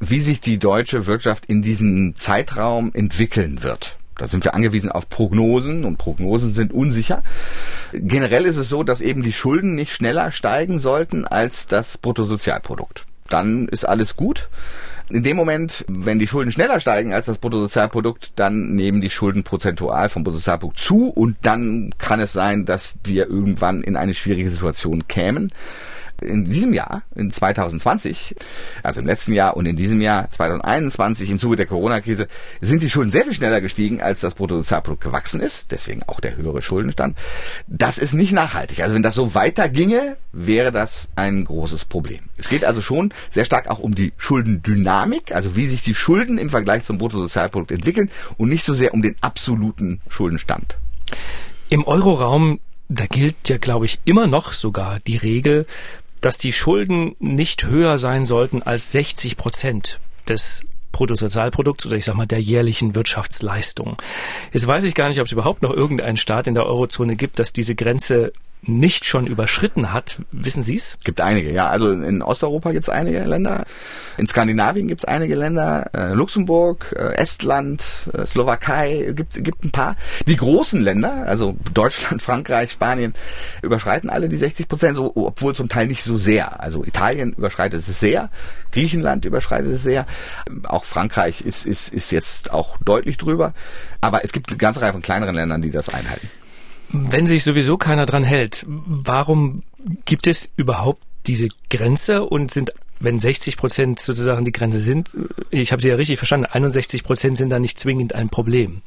wie 0.01 0.19
sich 0.19 0.41
die 0.41 0.59
deutsche 0.59 1.07
Wirtschaft 1.07 1.45
in 1.45 1.61
diesem 1.61 2.17
Zeitraum 2.17 2.91
entwickeln 2.93 3.63
wird. 3.63 3.95
Da 4.17 4.27
sind 4.27 4.43
wir 4.43 4.55
angewiesen 4.55 4.91
auf 4.91 5.07
Prognosen 5.07 5.85
und 5.85 5.97
Prognosen 5.97 6.51
sind 6.51 6.73
unsicher. 6.73 7.23
Generell 7.93 8.45
ist 8.45 8.57
es 8.57 8.67
so, 8.67 8.83
dass 8.83 8.99
eben 8.99 9.23
die 9.23 9.31
Schulden 9.31 9.75
nicht 9.75 9.93
schneller 9.93 10.31
steigen 10.31 10.79
sollten 10.79 11.25
als 11.25 11.67
das 11.67 11.97
Bruttosozialprodukt 11.97 13.06
dann 13.27 13.67
ist 13.67 13.85
alles 13.85 14.15
gut. 14.15 14.49
In 15.09 15.23
dem 15.23 15.37
Moment, 15.37 15.85
wenn 15.87 16.19
die 16.19 16.27
Schulden 16.27 16.51
schneller 16.51 16.81
steigen 16.81 17.13
als 17.13 17.27
das 17.27 17.37
Bruttosozialprodukt, 17.37 18.33
dann 18.35 18.75
nehmen 18.75 18.99
die 18.99 19.09
Schulden 19.09 19.43
prozentual 19.43 20.09
vom 20.09 20.23
Bruttosozialprodukt 20.23 20.79
zu 20.79 21.07
und 21.07 21.37
dann 21.43 21.93
kann 21.97 22.19
es 22.19 22.33
sein, 22.33 22.65
dass 22.65 22.93
wir 23.05 23.29
irgendwann 23.29 23.83
in 23.83 23.95
eine 23.95 24.13
schwierige 24.13 24.49
Situation 24.49 25.07
kämen 25.07 25.49
in 26.21 26.45
diesem 26.45 26.73
Jahr, 26.73 27.03
in 27.15 27.31
2020, 27.31 28.35
also 28.83 29.01
im 29.01 29.07
letzten 29.07 29.33
Jahr 29.33 29.55
und 29.57 29.65
in 29.65 29.75
diesem 29.75 30.01
Jahr 30.01 30.29
2021 30.31 31.29
im 31.29 31.39
Zuge 31.39 31.55
der 31.55 31.65
Corona-Krise 31.65 32.27
sind 32.61 32.83
die 32.83 32.89
Schulden 32.89 33.11
sehr 33.11 33.23
viel 33.23 33.33
schneller 33.33 33.61
gestiegen, 33.61 34.01
als 34.01 34.21
das 34.21 34.35
Bruttosozialprodukt 34.35 35.03
gewachsen 35.03 35.41
ist. 35.41 35.71
Deswegen 35.71 36.03
auch 36.03 36.19
der 36.19 36.35
höhere 36.35 36.61
Schuldenstand. 36.61 37.17
Das 37.67 37.97
ist 37.97 38.13
nicht 38.13 38.31
nachhaltig. 38.31 38.81
Also 38.81 38.95
wenn 38.95 39.03
das 39.03 39.15
so 39.15 39.35
weiterginge, 39.35 40.17
wäre 40.31 40.71
das 40.71 41.09
ein 41.15 41.45
großes 41.45 41.85
Problem. 41.85 42.19
Es 42.37 42.49
geht 42.49 42.65
also 42.65 42.81
schon 42.81 43.13
sehr 43.29 43.45
stark 43.45 43.69
auch 43.69 43.79
um 43.79 43.95
die 43.95 44.13
Schuldendynamik, 44.17 45.33
also 45.33 45.55
wie 45.55 45.67
sich 45.67 45.83
die 45.83 45.95
Schulden 45.95 46.37
im 46.37 46.49
Vergleich 46.49 46.83
zum 46.83 46.97
Bruttosozialprodukt 46.97 47.71
entwickeln 47.71 48.09
und 48.37 48.49
nicht 48.49 48.63
so 48.63 48.73
sehr 48.73 48.93
um 48.93 49.01
den 49.01 49.15
absoluten 49.21 50.01
Schuldenstand. 50.09 50.77
Im 51.69 51.83
Euroraum 51.85 52.59
da 52.89 53.05
gilt 53.05 53.49
ja, 53.49 53.57
glaube 53.57 53.85
ich, 53.85 53.99
immer 54.05 54.27
noch 54.27 54.53
sogar 54.53 54.99
die 55.01 55.17
Regel, 55.17 55.65
dass 56.21 56.37
die 56.37 56.53
Schulden 56.53 57.15
nicht 57.19 57.65
höher 57.65 57.97
sein 57.97 58.25
sollten 58.25 58.63
als 58.63 58.91
60 58.91 59.37
Prozent 59.37 59.99
des 60.27 60.63
Bruttosozialprodukts 60.91 61.85
oder 61.85 61.95
ich 61.95 62.05
sag 62.05 62.15
mal 62.15 62.25
der 62.25 62.41
jährlichen 62.41 62.95
Wirtschaftsleistung. 62.95 64.01
Jetzt 64.51 64.65
weiß 64.65 64.83
ich 64.83 64.95
gar 64.95 65.09
nicht, 65.09 65.19
ob 65.19 65.27
es 65.27 65.31
überhaupt 65.31 65.61
noch 65.61 65.71
irgendeinen 65.71 66.17
Staat 66.17 66.47
in 66.47 66.55
der 66.55 66.65
Eurozone 66.65 67.15
gibt, 67.15 67.37
das 67.37 67.53
diese 67.53 67.75
Grenze 67.75 68.33
nicht 68.61 69.05
schon 69.05 69.27
überschritten 69.27 69.93
hat. 69.93 70.19
Wissen 70.31 70.61
Sie 70.61 70.75
es? 70.75 70.97
Gibt 71.03 71.21
einige, 71.21 71.51
ja. 71.51 71.69
Also 71.69 71.91
in 71.91 72.21
Osteuropa 72.21 72.71
gibt 72.71 72.83
es 72.83 72.89
einige 72.89 73.19
Länder. 73.23 73.65
In 74.17 74.27
Skandinavien 74.27 74.87
gibt 74.87 75.01
es 75.01 75.05
einige 75.05 75.35
Länder. 75.35 75.89
Äh, 75.93 76.13
Luxemburg, 76.13 76.93
äh, 76.97 77.15
Estland, 77.15 77.83
äh, 78.13 78.25
Slowakei, 78.25 79.13
gibt, 79.15 79.43
gibt 79.43 79.63
ein 79.63 79.71
paar. 79.71 79.95
Die 80.27 80.35
großen 80.35 80.81
Länder, 80.81 81.23
also 81.27 81.55
Deutschland, 81.73 82.21
Frankreich, 82.27 82.71
Spanien, 82.71 83.13
überschreiten 83.61 84.09
alle 84.09 84.27
die 84.27 84.37
60 84.37 84.67
Prozent, 84.67 84.97
so, 84.97 85.11
obwohl 85.15 85.55
zum 85.55 85.69
Teil 85.69 85.87
nicht 85.87 86.03
so 86.03 86.17
sehr. 86.17 86.59
Also 86.59 86.83
Italien 86.83 87.33
überschreitet 87.33 87.87
es 87.87 87.99
sehr, 87.99 88.29
Griechenland 88.71 89.23
überschreitet 89.25 89.71
es 89.71 89.83
sehr. 89.83 90.05
Auch 90.63 90.83
Frankreich 90.83 91.41
ist, 91.41 91.65
ist, 91.65 91.93
ist 91.93 92.11
jetzt 92.11 92.51
auch 92.51 92.77
deutlich 92.83 93.17
drüber. 93.17 93.53
Aber 94.01 94.23
es 94.25 94.33
gibt 94.33 94.49
eine 94.49 94.57
ganze 94.57 94.81
Reihe 94.81 94.91
von 94.91 95.01
kleineren 95.01 95.35
Ländern, 95.35 95.61
die 95.61 95.71
das 95.71 95.89
einhalten. 95.89 96.29
Wenn 96.89 97.27
sich 97.27 97.43
sowieso 97.43 97.77
keiner 97.77 98.05
dran 98.05 98.23
hält, 98.23 98.65
warum 98.67 99.63
gibt 100.05 100.27
es 100.27 100.51
überhaupt 100.55 101.01
diese 101.25 101.49
Grenze 101.69 102.23
und 102.23 102.51
sind 102.51 102.73
wenn 102.99 103.19
60 103.19 103.57
Prozent 103.57 103.99
sozusagen 103.99 104.43
die 104.43 104.51
Grenze 104.51 104.79
sind, 104.79 105.15
ich 105.51 105.71
habe 105.71 105.81
Sie 105.81 105.89
ja 105.89 105.95
richtig 105.95 106.17
verstanden, 106.17 106.47
61 106.47 107.03
Prozent 107.03 107.37
sind 107.37 107.51
da 107.51 107.59
nicht 107.59 107.77
zwingend 107.77 108.15
ein 108.15 108.29
Problem. 108.29 108.81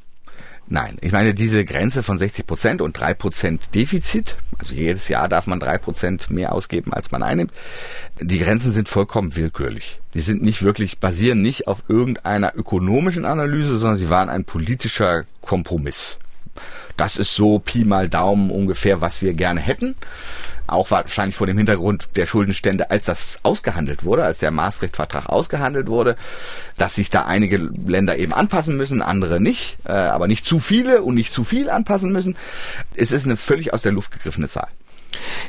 Nein, 0.72 0.98
ich 1.00 1.10
meine, 1.10 1.34
diese 1.34 1.64
Grenze 1.64 2.04
von 2.04 2.16
60 2.16 2.46
Prozent 2.46 2.80
und 2.80 2.98
drei 2.98 3.12
Prozent 3.12 3.74
Defizit, 3.74 4.36
also 4.56 4.74
jedes 4.74 5.08
Jahr 5.08 5.28
darf 5.28 5.48
man 5.48 5.58
drei 5.58 5.78
Prozent 5.78 6.30
mehr 6.30 6.52
ausgeben, 6.52 6.92
als 6.92 7.10
man 7.10 7.24
einnimmt, 7.24 7.52
die 8.20 8.38
Grenzen 8.38 8.70
sind 8.70 8.88
vollkommen 8.88 9.34
willkürlich. 9.34 9.98
Die 10.14 10.20
sind 10.20 10.42
nicht 10.42 10.62
wirklich, 10.62 11.00
basieren 11.00 11.42
nicht 11.42 11.66
auf 11.66 11.82
irgendeiner 11.88 12.56
ökonomischen 12.56 13.24
Analyse, 13.24 13.78
sondern 13.78 13.98
sie 13.98 14.10
waren 14.10 14.28
ein 14.28 14.44
politischer 14.44 15.24
Kompromiss. 15.40 16.20
Das 17.00 17.16
ist 17.16 17.34
so 17.34 17.58
Pi 17.58 17.86
mal 17.86 18.10
Daumen 18.10 18.50
ungefähr, 18.50 19.00
was 19.00 19.22
wir 19.22 19.32
gerne 19.32 19.58
hätten. 19.58 19.94
Auch 20.66 20.90
wahrscheinlich 20.90 21.34
vor 21.34 21.46
dem 21.46 21.56
Hintergrund 21.56 22.10
der 22.16 22.26
Schuldenstände, 22.26 22.90
als 22.90 23.06
das 23.06 23.38
ausgehandelt 23.42 24.04
wurde, 24.04 24.22
als 24.22 24.40
der 24.40 24.50
Maastricht-Vertrag 24.50 25.26
ausgehandelt 25.26 25.86
wurde, 25.86 26.14
dass 26.76 26.96
sich 26.96 27.08
da 27.08 27.22
einige 27.22 27.56
Länder 27.56 28.18
eben 28.18 28.34
anpassen 28.34 28.76
müssen, 28.76 29.00
andere 29.00 29.40
nicht, 29.40 29.78
äh, 29.86 29.92
aber 29.92 30.28
nicht 30.28 30.44
zu 30.44 30.60
viele 30.60 31.00
und 31.00 31.14
nicht 31.14 31.32
zu 31.32 31.42
viel 31.42 31.70
anpassen 31.70 32.12
müssen. 32.12 32.36
Es 32.94 33.12
ist 33.12 33.24
eine 33.24 33.38
völlig 33.38 33.72
aus 33.72 33.80
der 33.80 33.92
Luft 33.92 34.10
gegriffene 34.10 34.48
Zahl. 34.48 34.68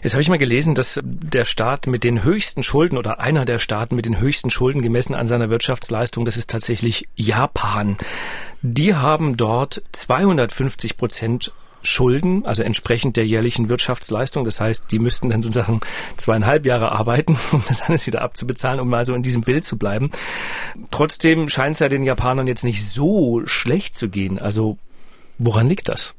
Jetzt 0.04 0.14
habe 0.14 0.22
ich 0.22 0.30
mal 0.30 0.38
gelesen, 0.38 0.76
dass 0.76 1.00
der 1.04 1.46
Staat 1.46 1.88
mit 1.88 2.04
den 2.04 2.24
höchsten 2.24 2.64
Schulden 2.64 2.98
oder 2.98 3.20
einer 3.20 3.46
der 3.46 3.60
Staaten 3.60 3.96
mit 3.96 4.06
den 4.06 4.20
höchsten 4.20 4.50
Schulden 4.50 4.82
gemessen 4.82 5.16
an 5.16 5.28
seiner 5.28 5.50
Wirtschaftsleistung, 5.50 6.26
das 6.26 6.38
ist 6.38 6.50
tatsächlich 6.50 7.08
Japan. 7.16 7.98
Die 8.62 8.96
haben 8.96 9.38
dort 9.38 9.82
250 9.92 10.98
Prozent 10.98 11.52
Schulden, 11.84 12.46
also 12.46 12.62
entsprechend 12.64 13.18
der 13.18 13.26
jährlichen 13.26 13.70
Wirtschaftsleistung. 13.70 14.46
Das 14.46 14.62
heißt, 14.62 14.92
die 14.92 15.00
müssten 15.00 15.30
dann 15.30 15.42
sozusagen 15.42 15.82
zweieinhalb 16.18 16.66
Jahre 16.66 16.92
arbeiten, 16.92 17.38
um 17.52 17.64
das 17.68 17.82
alles 17.82 18.08
wieder 18.08 18.22
abzubezahlen, 18.22 18.80
um 18.80 18.90
mal 18.90 19.06
so 19.06 19.14
in 19.14 19.24
diesem 19.24 19.42
Bild 19.42 19.66
zu 19.66 19.78
bleiben. 19.78 20.12
Trotzdem 20.92 21.50
scheint 21.50 21.76
es 21.76 21.80
ja 21.80 21.90
den 21.90 22.04
Japanern 22.04 22.48
jetzt 22.48 22.64
nicht 22.64 22.86
so 22.86 23.42
schlecht 23.46 23.96
zu 23.96 24.10
gehen. 24.10 24.40
Also 24.40 24.78
woran 25.38 25.68
liegt 25.68 25.90
das? 25.90 26.14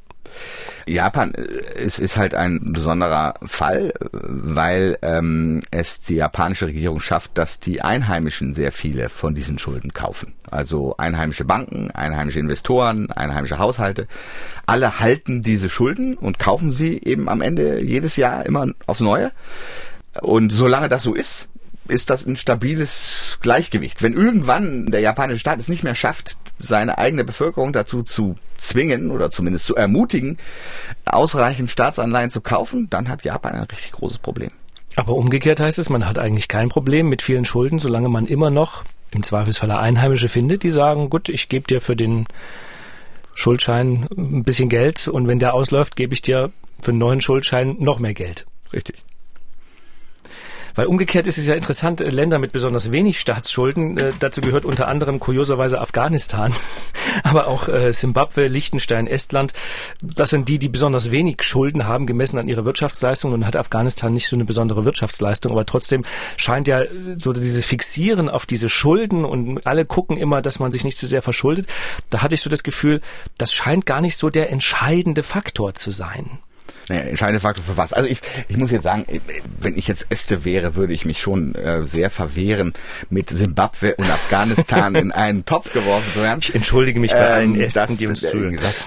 Japan 0.86 1.34
äh, 1.34 1.42
es 1.76 1.98
ist 1.98 2.16
halt 2.16 2.34
ein 2.34 2.72
besonderer 2.72 3.34
Fall, 3.44 3.92
weil 4.00 4.98
ähm, 5.02 5.62
es 5.70 6.00
die 6.00 6.16
japanische 6.16 6.66
Regierung 6.66 7.00
schafft, 7.00 7.38
dass 7.38 7.60
die 7.60 7.82
Einheimischen 7.82 8.54
sehr 8.54 8.72
viele 8.72 9.08
von 9.08 9.34
diesen 9.34 9.58
Schulden 9.58 9.92
kaufen. 9.92 10.34
Also 10.50 10.96
einheimische 10.98 11.44
Banken, 11.44 11.90
einheimische 11.90 12.40
Investoren, 12.40 13.10
einheimische 13.10 13.58
Haushalte, 13.58 14.06
alle 14.66 15.00
halten 15.00 15.42
diese 15.42 15.70
Schulden 15.70 16.14
und 16.16 16.38
kaufen 16.38 16.72
sie 16.72 17.00
eben 17.02 17.28
am 17.28 17.40
Ende 17.40 17.80
jedes 17.80 18.16
Jahr 18.16 18.44
immer 18.46 18.66
aufs 18.86 19.00
Neue. 19.00 19.32
Und 20.20 20.52
solange 20.52 20.88
das 20.90 21.02
so 21.02 21.14
ist, 21.14 21.48
ist 21.88 22.10
das 22.10 22.26
ein 22.26 22.36
stabiles 22.36 23.38
Gleichgewicht. 23.42 24.02
Wenn 24.02 24.14
irgendwann 24.14 24.86
der 24.86 25.00
japanische 25.00 25.40
Staat 25.40 25.58
es 25.58 25.68
nicht 25.68 25.82
mehr 25.82 25.94
schafft, 25.94 26.36
seine 26.58 26.98
eigene 26.98 27.24
Bevölkerung 27.24 27.72
dazu 27.72 28.02
zu 28.02 28.36
zwingen 28.58 29.10
oder 29.10 29.30
zumindest 29.30 29.66
zu 29.66 29.74
ermutigen, 29.74 30.38
ausreichend 31.04 31.70
Staatsanleihen 31.70 32.30
zu 32.30 32.40
kaufen, 32.40 32.88
dann 32.88 33.08
hat 33.08 33.24
Japan 33.24 33.54
ein 33.54 33.64
richtig 33.64 33.92
großes 33.92 34.18
Problem. 34.18 34.50
Aber 34.94 35.14
umgekehrt 35.14 35.58
heißt 35.58 35.78
es, 35.78 35.88
man 35.88 36.06
hat 36.06 36.18
eigentlich 36.18 36.48
kein 36.48 36.68
Problem 36.68 37.08
mit 37.08 37.22
vielen 37.22 37.44
Schulden, 37.44 37.78
solange 37.78 38.08
man 38.08 38.26
immer 38.26 38.50
noch 38.50 38.84
im 39.10 39.22
Zweifelsfalle 39.22 39.78
Einheimische 39.78 40.28
findet, 40.28 40.62
die 40.62 40.70
sagen, 40.70 41.10
gut, 41.10 41.28
ich 41.28 41.48
gebe 41.48 41.66
dir 41.66 41.80
für 41.80 41.96
den 41.96 42.26
Schuldschein 43.34 44.06
ein 44.16 44.44
bisschen 44.44 44.68
Geld 44.68 45.08
und 45.08 45.28
wenn 45.28 45.38
der 45.38 45.54
ausläuft, 45.54 45.96
gebe 45.96 46.14
ich 46.14 46.22
dir 46.22 46.52
für 46.80 46.90
einen 46.90 46.98
neuen 46.98 47.20
Schuldschein 47.20 47.76
noch 47.78 47.98
mehr 47.98 48.14
Geld. 48.14 48.46
Richtig. 48.72 49.02
Weil 50.74 50.86
umgekehrt 50.86 51.26
ist 51.26 51.38
es 51.38 51.46
ja 51.46 51.54
interessant, 51.54 52.00
äh, 52.00 52.10
Länder 52.10 52.38
mit 52.38 52.52
besonders 52.52 52.92
wenig 52.92 53.20
Staatsschulden, 53.20 53.98
äh, 53.98 54.12
dazu 54.18 54.40
gehört 54.40 54.64
unter 54.64 54.88
anderem 54.88 55.20
kurioserweise 55.20 55.80
Afghanistan, 55.80 56.52
aber 57.22 57.46
auch 57.46 57.68
äh, 57.68 57.92
Simbabwe, 57.92 58.48
Liechtenstein, 58.48 59.06
Estland. 59.06 59.52
Das 60.02 60.30
sind 60.30 60.48
die, 60.48 60.58
die 60.58 60.68
besonders 60.68 61.10
wenig 61.10 61.42
Schulden 61.42 61.86
haben, 61.86 62.06
gemessen 62.06 62.38
an 62.38 62.48
ihre 62.48 62.64
Wirtschaftsleistung. 62.64 63.32
Und 63.32 63.46
hat 63.46 63.56
Afghanistan 63.56 64.12
nicht 64.12 64.28
so 64.28 64.36
eine 64.36 64.44
besondere 64.44 64.84
Wirtschaftsleistung, 64.84 65.52
aber 65.52 65.66
trotzdem 65.66 66.04
scheint 66.36 66.68
ja 66.68 66.82
äh, 66.82 66.88
so 67.18 67.32
dieses 67.32 67.64
Fixieren 67.64 68.28
auf 68.28 68.46
diese 68.46 68.68
Schulden 68.68 69.24
und 69.24 69.66
alle 69.66 69.84
gucken 69.84 70.16
immer, 70.16 70.42
dass 70.42 70.58
man 70.58 70.72
sich 70.72 70.84
nicht 70.84 70.98
zu 70.98 71.06
sehr 71.06 71.22
verschuldet. 71.22 71.66
Da 72.10 72.22
hatte 72.22 72.34
ich 72.34 72.40
so 72.40 72.50
das 72.50 72.62
Gefühl, 72.62 73.00
das 73.38 73.52
scheint 73.52 73.86
gar 73.86 74.00
nicht 74.00 74.16
so 74.16 74.30
der 74.30 74.50
entscheidende 74.50 75.22
Faktor 75.22 75.74
zu 75.74 75.90
sein. 75.90 76.38
Naja, 76.92 77.04
entscheidende 77.04 77.40
Faktor 77.40 77.64
für 77.64 77.78
was? 77.78 77.94
Also 77.94 78.06
ich, 78.06 78.20
ich 78.48 78.58
muss 78.58 78.70
jetzt 78.70 78.82
sagen, 78.82 79.06
wenn 79.58 79.78
ich 79.78 79.88
jetzt 79.88 80.06
Este 80.10 80.44
wäre, 80.44 80.76
würde 80.76 80.92
ich 80.92 81.06
mich 81.06 81.22
schon 81.22 81.54
äh, 81.54 81.86
sehr 81.86 82.10
verwehren, 82.10 82.74
mit 83.08 83.30
Simbabwe 83.30 83.94
und 83.94 84.10
Afghanistan 84.10 84.94
in 84.94 85.10
einen 85.10 85.46
Topf 85.46 85.72
geworfen 85.72 86.12
zu 86.12 86.20
werden. 86.20 86.40
Ich 86.42 86.54
entschuldige 86.54 87.00
mich 87.00 87.12
bei 87.12 87.18
ähm, 87.18 87.32
allen 87.32 87.60
Ästen, 87.62 87.86
das, 87.86 87.96
die 87.96 88.06
uns 88.06 88.22
äh, 88.22 88.26
zuhören. 88.26 88.58
Das 88.60 88.84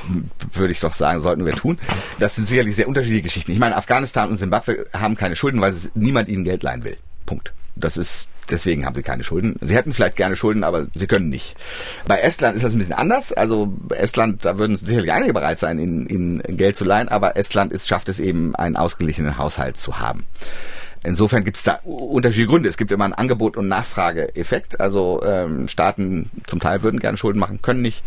würde 0.53 0.71
ich 0.71 0.79
doch 0.79 0.93
sagen, 0.93 1.19
sollten 1.19 1.47
wir 1.47 1.55
tun. 1.55 1.79
Das 2.19 2.35
sind 2.35 2.47
sicherlich 2.47 2.75
sehr 2.75 2.88
unterschiedliche 2.88 3.24
Geschichten. 3.24 3.51
Ich 3.51 3.59
meine, 3.59 3.75
Afghanistan 3.75 4.29
und 4.29 4.38
Simbabwe 4.38 4.85
haben 4.93 5.15
keine 5.15 5.35
Schulden, 5.35 5.59
weil 5.59 5.74
niemand 5.95 6.27
ihnen 6.27 6.43
Geld 6.43 6.62
leihen 6.62 6.83
will. 6.83 6.97
Punkt. 7.25 7.53
Das 7.75 7.97
ist 7.97 8.27
deswegen 8.51 8.85
haben 8.85 8.95
sie 8.95 9.03
keine 9.03 9.23
Schulden. 9.23 9.57
Sie 9.61 9.75
hätten 9.75 9.93
vielleicht 9.93 10.17
gerne 10.17 10.35
Schulden, 10.35 10.63
aber 10.63 10.87
sie 10.93 11.07
können 11.07 11.29
nicht. 11.29 11.55
Bei 12.07 12.19
Estland 12.19 12.55
ist 12.55 12.63
das 12.63 12.73
ein 12.73 12.77
bisschen 12.77 12.93
anders. 12.93 13.33
Also 13.33 13.73
Estland, 13.95 14.45
da 14.45 14.57
würden 14.57 14.77
sicherlich 14.77 15.11
einige 15.11 15.33
bereit 15.33 15.59
sein, 15.59 15.79
in, 15.79 16.05
in 16.05 16.57
Geld 16.57 16.75
zu 16.75 16.85
leihen, 16.85 17.09
aber 17.09 17.37
Estland 17.37 17.71
ist, 17.71 17.87
schafft 17.87 18.09
es 18.09 18.19
eben, 18.19 18.55
einen 18.55 18.75
ausgeglichenen 18.75 19.37
Haushalt 19.37 19.77
zu 19.77 19.99
haben. 19.99 20.25
Insofern 21.05 21.43
gibt 21.43 21.57
es 21.57 21.63
da 21.63 21.79
unterschiedliche 21.83 22.50
Gründe. 22.50 22.69
Es 22.69 22.77
gibt 22.77 22.91
immer 22.91 23.05
einen 23.05 23.13
Angebot- 23.13 23.57
und 23.57 23.67
Nachfrageeffekt. 23.67 24.79
Also 24.79 25.21
ähm, 25.24 25.67
Staaten 25.67 26.31
zum 26.47 26.59
Teil 26.59 26.83
würden 26.83 27.00
gerne 27.00 27.17
Schulden 27.17 27.39
machen, 27.39 27.62
können 27.62 27.81
nicht. 27.81 28.03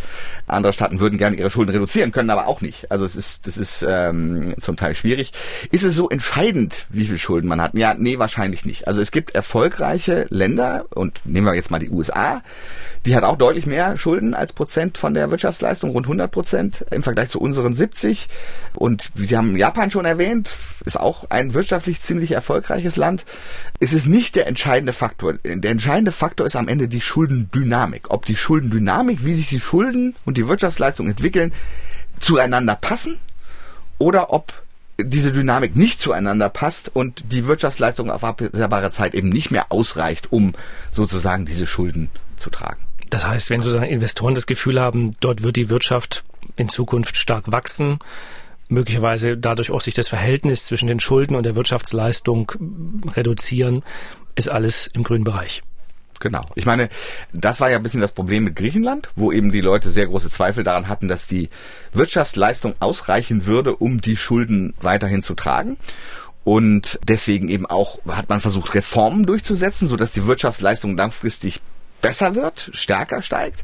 Andere 0.46 0.72
Staaten 0.72 1.00
würden 1.00 1.18
gerne 1.18 1.36
ihre 1.36 1.50
Schulden 1.50 1.70
reduzieren, 1.72 2.12
können 2.12 2.30
aber 2.30 2.46
auch 2.46 2.60
nicht. 2.60 2.90
Also 2.90 3.04
es 3.04 3.16
ist, 3.16 3.46
das 3.46 3.56
ist 3.56 3.86
ähm, 3.88 4.54
zum 4.60 4.76
Teil 4.76 4.94
schwierig. 4.94 5.32
Ist 5.70 5.84
es 5.84 5.94
so 5.94 6.08
entscheidend, 6.08 6.86
wie 6.90 7.04
viel 7.04 7.18
Schulden 7.18 7.48
man 7.48 7.60
hat? 7.60 7.74
Ja, 7.74 7.94
nee, 7.94 8.18
wahrscheinlich 8.18 8.64
nicht. 8.64 8.88
Also 8.88 9.00
es 9.00 9.10
gibt 9.10 9.34
erfolgreiche 9.34 10.26
Länder 10.30 10.86
und 10.90 11.20
nehmen 11.24 11.46
wir 11.46 11.54
jetzt 11.54 11.70
mal 11.70 11.78
die 11.78 11.90
USA. 11.90 12.42
Die 13.06 13.14
hat 13.14 13.24
auch 13.24 13.36
deutlich 13.36 13.66
mehr 13.66 13.96
Schulden 13.96 14.34
als 14.34 14.52
Prozent 14.52 14.98
von 14.98 15.14
der 15.14 15.30
Wirtschaftsleistung, 15.30 15.90
rund 15.90 16.06
100 16.06 16.30
Prozent 16.30 16.84
im 16.90 17.02
Vergleich 17.02 17.30
zu 17.30 17.40
unseren 17.40 17.74
70. 17.74 18.28
Und 18.74 19.10
Sie 19.14 19.36
haben 19.36 19.56
Japan 19.56 19.90
schon 19.90 20.04
erwähnt, 20.04 20.56
ist 20.84 20.98
auch 20.98 21.30
ein 21.30 21.54
wirtschaftlich 21.54 22.02
ziemlich 22.02 22.32
erfolgreiches 22.32 22.96
Land. 22.96 23.24
Es 23.80 23.92
ist 23.92 24.06
nicht 24.06 24.36
der 24.36 24.46
entscheidende 24.46 24.92
Faktor. 24.92 25.34
Der 25.44 25.70
entscheidende 25.70 26.12
Faktor 26.12 26.46
ist 26.46 26.56
am 26.56 26.68
Ende 26.68 26.88
die 26.88 27.00
Schuldendynamik. 27.00 28.10
Ob 28.10 28.26
die 28.26 28.36
Schuldendynamik, 28.36 29.24
wie 29.24 29.34
sich 29.34 29.48
die 29.48 29.60
Schulden 29.60 30.14
und 30.24 30.36
die 30.36 30.48
Wirtschaftsleistung 30.48 31.08
entwickeln, 31.08 31.52
zueinander 32.20 32.74
passen 32.74 33.18
oder 33.98 34.32
ob 34.32 34.52
diese 35.00 35.30
Dynamik 35.30 35.76
nicht 35.76 36.00
zueinander 36.00 36.48
passt 36.48 36.90
und 36.94 37.32
die 37.32 37.46
Wirtschaftsleistung 37.46 38.10
auf 38.10 38.24
absehbare 38.24 38.90
Zeit 38.90 39.14
eben 39.14 39.28
nicht 39.28 39.50
mehr 39.50 39.66
ausreicht, 39.70 40.32
um 40.32 40.54
sozusagen 40.90 41.46
diese 41.46 41.68
Schulden 41.68 42.10
zu 42.36 42.50
tragen. 42.50 42.87
Das 43.10 43.26
heißt, 43.26 43.50
wenn 43.50 43.62
sozusagen 43.62 43.90
Investoren 43.90 44.34
das 44.34 44.46
Gefühl 44.46 44.80
haben, 44.80 45.12
dort 45.20 45.42
wird 45.42 45.56
die 45.56 45.70
Wirtschaft 45.70 46.24
in 46.56 46.68
Zukunft 46.68 47.16
stark 47.16 47.50
wachsen, 47.50 47.98
möglicherweise 48.68 49.36
dadurch 49.36 49.70
auch 49.70 49.80
sich 49.80 49.94
das 49.94 50.08
Verhältnis 50.08 50.66
zwischen 50.66 50.88
den 50.88 51.00
Schulden 51.00 51.34
und 51.34 51.44
der 51.44 51.56
Wirtschaftsleistung 51.56 52.52
reduzieren, 53.16 53.82
ist 54.34 54.48
alles 54.48 54.88
im 54.88 55.04
grünen 55.04 55.24
Bereich. 55.24 55.62
Genau. 56.20 56.46
Ich 56.56 56.66
meine, 56.66 56.88
das 57.32 57.60
war 57.60 57.70
ja 57.70 57.76
ein 57.76 57.82
bisschen 57.82 58.00
das 58.00 58.12
Problem 58.12 58.44
mit 58.44 58.56
Griechenland, 58.56 59.08
wo 59.14 59.30
eben 59.30 59.52
die 59.52 59.60
Leute 59.60 59.90
sehr 59.90 60.06
große 60.06 60.30
Zweifel 60.30 60.64
daran 60.64 60.88
hatten, 60.88 61.08
dass 61.08 61.26
die 61.26 61.48
Wirtschaftsleistung 61.92 62.74
ausreichen 62.80 63.46
würde, 63.46 63.76
um 63.76 64.00
die 64.00 64.16
Schulden 64.16 64.74
weiterhin 64.80 65.22
zu 65.22 65.34
tragen. 65.34 65.76
Und 66.42 66.98
deswegen 67.06 67.48
eben 67.48 67.66
auch 67.66 67.98
hat 68.08 68.28
man 68.28 68.40
versucht, 68.40 68.74
Reformen 68.74 69.26
durchzusetzen, 69.26 69.86
sodass 69.86 70.12
die 70.12 70.26
Wirtschaftsleistung 70.26 70.96
langfristig 70.96 71.60
besser 72.00 72.34
wird, 72.34 72.70
stärker 72.72 73.22
steigt. 73.22 73.62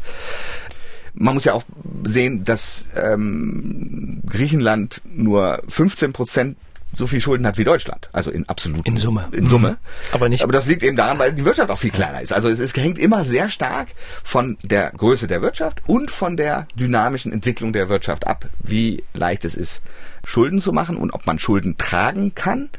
Man 1.15 1.35
muss 1.35 1.45
ja 1.45 1.53
auch 1.53 1.63
sehen, 2.03 2.45
dass 2.45 2.87
ähm, 2.97 4.21
Griechenland 4.29 5.01
nur 5.05 5.63
15 5.69 6.13
Prozent 6.13 6.59
so 6.95 7.07
viel 7.07 7.21
Schulden 7.21 7.47
hat 7.47 7.59
wie 7.59 7.65
Deutschland. 7.65 8.09
Also 8.13 8.31
in 8.31 8.49
absolut. 8.49 8.87
In 8.87 8.97
Summe. 8.97 9.29
In 9.33 9.49
Summe. 9.49 9.71
Mhm. 9.71 9.77
Aber 10.13 10.29
nicht. 10.29 10.43
Aber 10.43 10.53
das 10.53 10.67
liegt 10.67 10.83
eben 10.83 10.97
daran, 10.97 11.19
weil 11.19 11.33
die 11.33 11.45
Wirtschaft 11.45 11.71
auch 11.71 11.79
viel 11.79 11.91
kleiner 11.91 12.21
ist. 12.21 12.33
Also 12.33 12.49
es, 12.49 12.59
es 12.59 12.75
hängt 12.75 12.99
immer 12.99 13.25
sehr 13.25 13.49
stark 13.49 13.89
von 14.23 14.57
der 14.63 14.91
Größe 14.91 15.27
der 15.27 15.43
Wirtschaft 15.43 15.83
und 15.87 16.11
von 16.11 16.37
der 16.37 16.67
dynamischen 16.75 17.33
Entwicklung 17.33 17.73
der 17.73 17.89
Wirtschaft 17.89 18.27
ab, 18.27 18.47
wie 18.61 19.03
leicht 19.15 19.45
es 19.45 19.55
ist, 19.55 19.83
Schulden 20.25 20.61
zu 20.61 20.73
machen 20.73 20.97
und 20.97 21.13
ob 21.13 21.27
man 21.27 21.39
Schulden 21.39 21.77
tragen 21.77 22.35
kann. 22.35 22.71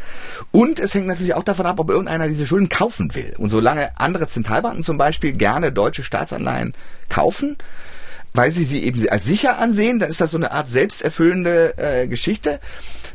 Und 0.52 0.80
es 0.80 0.94
hängt 0.94 1.08
natürlich 1.08 1.34
auch 1.34 1.44
davon 1.44 1.66
ab, 1.66 1.80
ob 1.80 1.90
irgendeiner 1.90 2.28
diese 2.28 2.48
Schulden 2.48 2.70
kaufen 2.70 3.14
will. 3.16 3.34
Und 3.38 3.50
solange 3.50 4.00
andere 4.00 4.28
Zentralbanken 4.28 4.84
zum 4.84 4.98
Beispiel 4.98 5.34
gerne 5.34 5.72
deutsche 5.72 6.04
Staatsanleihen 6.04 6.74
kaufen, 7.10 7.58
weil 8.34 8.52
sie 8.52 8.66
sie 8.66 8.84
eben 8.84 9.08
als 9.10 9.26
sicher 9.26 9.60
ansehen, 9.60 10.00
dann 10.00 10.10
ist 10.10 10.22
das 10.22 10.32
so 10.32 10.38
eine 10.38 10.52
Art 10.52 10.68
selbsterfüllende 10.68 11.78
äh, 11.78 12.08
Geschichte. 12.08 12.60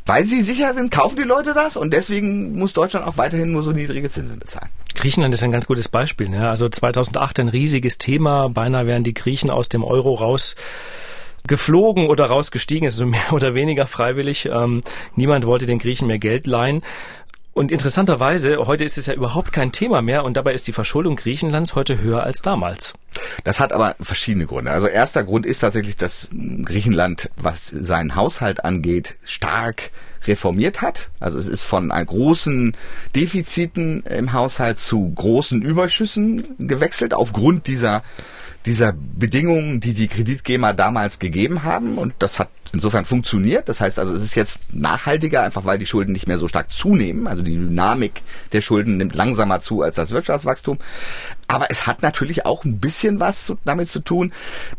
Weil 0.06 0.24
sie 0.24 0.42
sicher 0.42 0.74
sind, 0.74 0.90
kaufen 0.90 1.16
die 1.16 1.22
Leute 1.22 1.52
das 1.52 1.76
und 1.76 1.92
deswegen 1.92 2.56
muss 2.56 2.72
Deutschland 2.72 3.06
auch 3.06 3.16
weiterhin 3.16 3.52
nur 3.52 3.62
so 3.62 3.72
niedrige 3.72 4.10
Zinsen 4.10 4.38
bezahlen. 4.38 4.70
Griechenland 4.94 5.34
ist 5.34 5.42
ein 5.42 5.52
ganz 5.52 5.66
gutes 5.66 5.88
Beispiel. 5.88 6.28
Ne? 6.28 6.48
Also 6.48 6.68
2008 6.68 7.40
ein 7.40 7.48
riesiges 7.48 7.98
Thema. 7.98 8.48
Beinahe 8.48 8.86
wären 8.86 9.04
die 9.04 9.14
Griechen 9.14 9.50
aus 9.50 9.68
dem 9.68 9.84
Euro 9.84 10.14
raus 10.14 10.56
geflogen 11.46 12.06
oder 12.06 12.26
rausgestiegen, 12.26 12.86
ist 12.86 12.96
so 12.96 13.06
mehr 13.06 13.20
oder 13.32 13.54
weniger 13.54 13.86
freiwillig. 13.86 14.48
Ähm, 14.52 14.82
niemand 15.16 15.46
wollte 15.46 15.66
den 15.66 15.78
Griechen 15.78 16.06
mehr 16.06 16.18
Geld 16.18 16.46
leihen. 16.46 16.82
Und 17.60 17.70
interessanterweise, 17.70 18.56
heute 18.56 18.84
ist 18.84 18.96
es 18.96 19.04
ja 19.04 19.12
überhaupt 19.12 19.52
kein 19.52 19.70
Thema 19.70 20.00
mehr 20.00 20.24
und 20.24 20.38
dabei 20.38 20.54
ist 20.54 20.66
die 20.66 20.72
Verschuldung 20.72 21.16
Griechenlands 21.16 21.74
heute 21.74 22.00
höher 22.00 22.22
als 22.22 22.40
damals. 22.40 22.94
Das 23.44 23.60
hat 23.60 23.74
aber 23.74 23.96
verschiedene 24.00 24.46
Gründe. 24.46 24.70
Also 24.70 24.86
erster 24.86 25.24
Grund 25.24 25.44
ist 25.44 25.58
tatsächlich, 25.58 25.98
dass 25.98 26.30
Griechenland, 26.64 27.28
was 27.36 27.66
seinen 27.66 28.16
Haushalt 28.16 28.64
angeht, 28.64 29.16
stark 29.24 29.90
reformiert 30.26 30.80
hat. 30.80 31.10
Also 31.20 31.38
es 31.38 31.48
ist 31.48 31.62
von 31.62 31.90
großen 31.90 32.74
Defiziten 33.14 34.04
im 34.04 34.32
Haushalt 34.32 34.80
zu 34.80 35.12
großen 35.14 35.60
Überschüssen 35.60 36.56
gewechselt 36.66 37.12
aufgrund 37.12 37.66
dieser 37.66 38.02
dieser 38.66 38.92
Bedingungen, 38.92 39.80
die 39.80 39.94
die 39.94 40.08
Kreditgeber 40.08 40.72
damals 40.72 41.18
gegeben 41.18 41.62
haben. 41.62 41.98
Und 41.98 42.14
das 42.18 42.38
hat 42.38 42.48
insofern 42.72 43.04
funktioniert. 43.04 43.68
Das 43.68 43.80
heißt 43.80 43.98
also, 43.98 44.14
es 44.14 44.22
ist 44.22 44.34
jetzt 44.34 44.74
nachhaltiger, 44.74 45.42
einfach 45.42 45.64
weil 45.64 45.78
die 45.78 45.86
Schulden 45.86 46.12
nicht 46.12 46.26
mehr 46.26 46.38
so 46.38 46.48
stark 46.48 46.70
zunehmen. 46.70 47.26
Also 47.26 47.42
die 47.42 47.56
Dynamik 47.56 48.22
der 48.52 48.60
Schulden 48.60 48.96
nimmt 48.96 49.14
langsamer 49.14 49.60
zu 49.60 49.82
als 49.82 49.96
das 49.96 50.10
Wirtschaftswachstum. 50.10 50.78
Aber 51.48 51.66
es 51.70 51.86
hat 51.86 52.02
natürlich 52.02 52.46
auch 52.46 52.64
ein 52.64 52.78
bisschen 52.78 53.18
was 53.18 53.52
damit 53.64 53.90
zu 53.90 54.00
tun, 54.00 54.32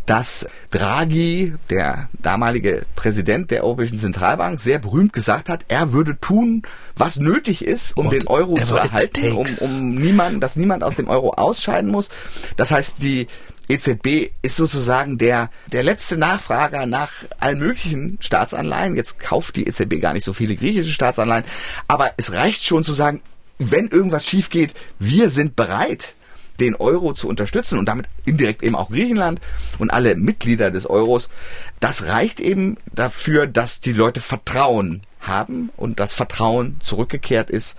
dass 0.05 0.47
Draghi, 0.69 1.53
der 1.69 2.07
damalige 2.13 2.83
Präsident 2.95 3.51
der 3.51 3.63
Europäischen 3.63 3.99
Zentralbank, 3.99 4.61
sehr 4.61 4.79
berühmt 4.79 5.11
gesagt 5.11 5.49
hat, 5.49 5.65
er 5.67 5.91
würde 5.91 6.17
tun, 6.19 6.63
was 6.95 7.17
nötig 7.17 7.65
ist, 7.65 7.97
um 7.97 8.05
What 8.05 8.13
den 8.13 8.27
Euro 8.27 8.55
zu 8.63 8.75
erhalten, 8.75 9.33
um, 9.33 9.45
um 9.45 9.95
niemanden, 9.95 10.39
dass 10.39 10.55
niemand 10.55 10.83
aus 10.83 10.95
dem 10.95 11.09
Euro 11.09 11.31
ausscheiden 11.31 11.91
muss. 11.91 12.09
Das 12.55 12.71
heißt, 12.71 13.03
die 13.03 13.27
EZB 13.71 14.31
ist 14.41 14.57
sozusagen 14.57 15.17
der, 15.17 15.49
der 15.71 15.83
letzte 15.83 16.17
Nachfrager 16.17 16.85
nach 16.85 17.11
allen 17.39 17.59
möglichen 17.59 18.17
Staatsanleihen. 18.19 18.95
Jetzt 18.95 19.19
kauft 19.19 19.55
die 19.55 19.67
EZB 19.67 20.01
gar 20.01 20.13
nicht 20.13 20.25
so 20.25 20.33
viele 20.33 20.55
griechische 20.55 20.91
Staatsanleihen. 20.91 21.45
Aber 21.87 22.11
es 22.17 22.33
reicht 22.33 22.65
schon 22.65 22.83
zu 22.83 22.93
sagen, 22.93 23.21
wenn 23.59 23.87
irgendwas 23.87 24.25
schief 24.25 24.49
geht, 24.49 24.73
wir 24.99 25.29
sind 25.29 25.55
bereit, 25.55 26.15
den 26.59 26.75
Euro 26.75 27.13
zu 27.13 27.27
unterstützen 27.27 27.79
und 27.79 27.85
damit 27.85 28.07
indirekt 28.25 28.61
eben 28.61 28.75
auch 28.75 28.89
Griechenland 28.89 29.39
und 29.79 29.91
alle 29.91 30.15
Mitglieder 30.15 30.69
des 30.69 30.85
Euros. 30.85 31.29
Das 31.79 32.07
reicht 32.07 32.39
eben 32.39 32.77
dafür, 32.93 33.47
dass 33.47 33.79
die 33.79 33.93
Leute 33.93 34.21
Vertrauen 34.21 35.01
haben 35.19 35.69
und 35.77 35.99
das 35.99 36.13
Vertrauen 36.13 36.79
zurückgekehrt 36.81 37.49
ist 37.49 37.77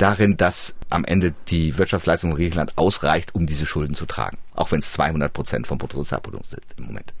darin, 0.00 0.36
dass 0.36 0.76
am 0.88 1.04
Ende 1.04 1.34
die 1.48 1.76
Wirtschaftsleistung 1.76 2.30
von 2.30 2.38
Griechenland 2.38 2.76
ausreicht, 2.76 3.34
um 3.34 3.46
diese 3.46 3.66
Schulden 3.66 3.94
zu 3.94 4.06
tragen. 4.06 4.38
Auch 4.54 4.72
wenn 4.72 4.80
es 4.80 4.92
200 4.92 5.32
Prozent 5.32 5.66
vom 5.66 5.78
Bruttosozialprodukt 5.78 6.50
sind 6.50 6.62
im 6.76 6.86
Moment. 6.86 7.12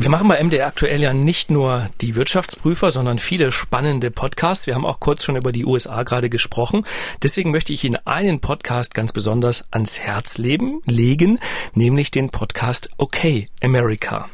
Wir 0.00 0.10
machen 0.10 0.26
bei 0.26 0.42
MDR 0.42 0.66
aktuell 0.66 1.00
ja 1.00 1.14
nicht 1.14 1.52
nur 1.52 1.88
die 2.00 2.16
Wirtschaftsprüfer, 2.16 2.90
sondern 2.90 3.20
viele 3.20 3.52
spannende 3.52 4.10
Podcasts. 4.10 4.66
Wir 4.66 4.74
haben 4.74 4.84
auch 4.84 4.98
kurz 4.98 5.22
schon 5.22 5.36
über 5.36 5.52
die 5.52 5.64
USA 5.64 6.02
gerade 6.02 6.28
gesprochen. 6.28 6.84
Deswegen 7.22 7.52
möchte 7.52 7.72
ich 7.72 7.84
Ihnen 7.84 7.98
einen 8.04 8.40
Podcast 8.40 8.92
ganz 8.92 9.12
besonders 9.12 9.64
ans 9.70 10.00
Herz 10.00 10.36
leben, 10.36 10.82
legen, 10.84 11.38
nämlich 11.74 12.10
den 12.10 12.30
Podcast 12.30 12.90
Okay 12.98 13.48
America. 13.62 14.28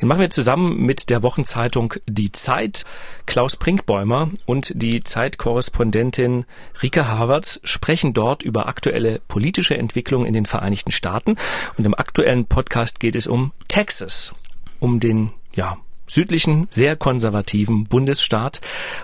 Den 0.00 0.08
machen 0.08 0.20
wir 0.20 0.30
zusammen 0.30 0.78
mit 0.84 1.08
der 1.10 1.22
Wochenzeitung 1.22 1.94
Die 2.06 2.32
Zeit. 2.32 2.84
Klaus 3.24 3.56
Brinkbäumer 3.56 4.30
und 4.46 4.72
die 4.74 5.04
Zeitkorrespondentin 5.04 6.44
Rika 6.82 7.06
Havertz 7.06 7.60
sprechen 7.62 8.14
dort 8.14 8.42
über 8.42 8.66
aktuelle 8.66 9.20
politische 9.28 9.78
Entwicklungen 9.78 10.26
in 10.26 10.34
den 10.34 10.44
Vereinigten 10.44 10.90
Staaten. 10.90 11.36
Und 11.78 11.84
im 11.84 11.94
aktuellen 11.94 12.46
Podcast 12.46 12.98
geht 12.98 13.14
es 13.14 13.28
um 13.28 13.52
Texas 13.68 14.34
um 14.80 15.00
den, 15.00 15.32
ja, 15.54 15.76
südlichen, 16.06 16.68
sehr 16.70 16.96
konservativen 16.96 17.84
Bundesstaat, 17.84 18.60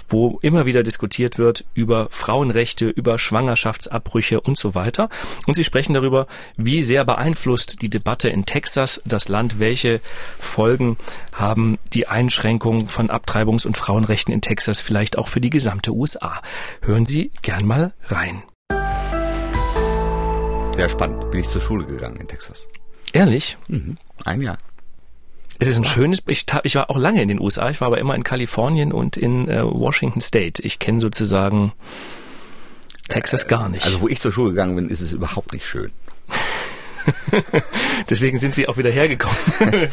wo 0.09 0.39
immer 0.43 0.67
wieder 0.67 0.83
diskutiert 0.83 1.39
wird 1.39 1.65
über 1.75 2.09
Frauenrechte, 2.11 2.89
über 2.89 3.19
Schwangerschaftsabbrüche 3.19 4.41
und 4.41 4.59
so 4.59 4.75
weiter. 4.75 5.09
Und 5.47 5.55
sie 5.55 5.65
sprechen 5.65 5.95
darüber, 5.95 6.27
wie 6.57 6.83
sehr 6.83 7.05
beeinflusst 7.05 7.83
die 7.83 7.89
Debatte 7.89 8.29
in 8.29 8.45
Texas 8.47 9.03
das 9.05 9.29
Land, 9.29 9.59
welche 9.59 10.01
Folgen 10.39 10.97
haben 11.33 11.79
die 11.93 12.07
Einschränkung 12.07 12.87
von 12.87 13.11
Abtreibungs- 13.11 13.67
und 13.67 13.77
Frauenrechten 13.77 14.33
in 14.33 14.41
Texas 14.41 14.81
vielleicht 14.81 15.19
auch 15.19 15.29
für 15.29 15.41
die 15.41 15.51
gesamte 15.51 15.93
USA. 15.93 16.43
Hören 16.83 17.07
Sie 17.07 17.31
gern 17.43 17.67
mal 17.67 17.93
rein. 18.07 18.43
Sehr 20.75 20.89
spannend. 20.89 21.31
Bin 21.31 21.41
ich 21.41 21.49
zur 21.49 21.61
Schule 21.61 21.85
gegangen 21.85 22.17
in 22.17 22.29
Texas. 22.29 22.69
Ehrlich? 23.13 23.59
Mhm. 23.69 23.97
Ein 24.25 24.41
Jahr. 24.43 24.59
Es 25.61 25.69
ist 25.69 25.77
ein 25.77 25.85
schönes, 25.85 26.23
ich, 26.27 26.47
ich 26.65 26.75
war 26.75 26.89
auch 26.89 26.97
lange 26.97 27.21
in 27.23 27.29
den 27.29 27.39
USA, 27.39 27.69
ich 27.69 27.81
war 27.81 27.89
aber 27.89 27.99
immer 27.99 28.15
in 28.15 28.25
Kalifornien 28.25 28.93
und 28.93 29.17
in 29.17 29.49
äh, 29.49 29.63
Washington 29.63 30.21
State. 30.21 30.63
Ich 30.63 30.79
kenne 30.79 31.01
sozusagen 31.01 31.73
Texas 33.09 33.47
gar 33.47 33.69
nicht. 33.69 33.85
Also 33.85 34.01
wo 34.01 34.09
ich 34.09 34.21
zur 34.21 34.33
Schule 34.33 34.51
gegangen 34.51 34.75
bin, 34.75 34.89
ist 34.89 35.03
es 35.03 35.13
überhaupt 35.13 35.53
nicht 35.53 35.67
schön. 35.67 35.91
Deswegen 38.11 38.39
sind 38.39 38.55
Sie 38.55 38.69
auch 38.69 38.79
wieder 38.79 38.91
hergekommen. 38.91 39.37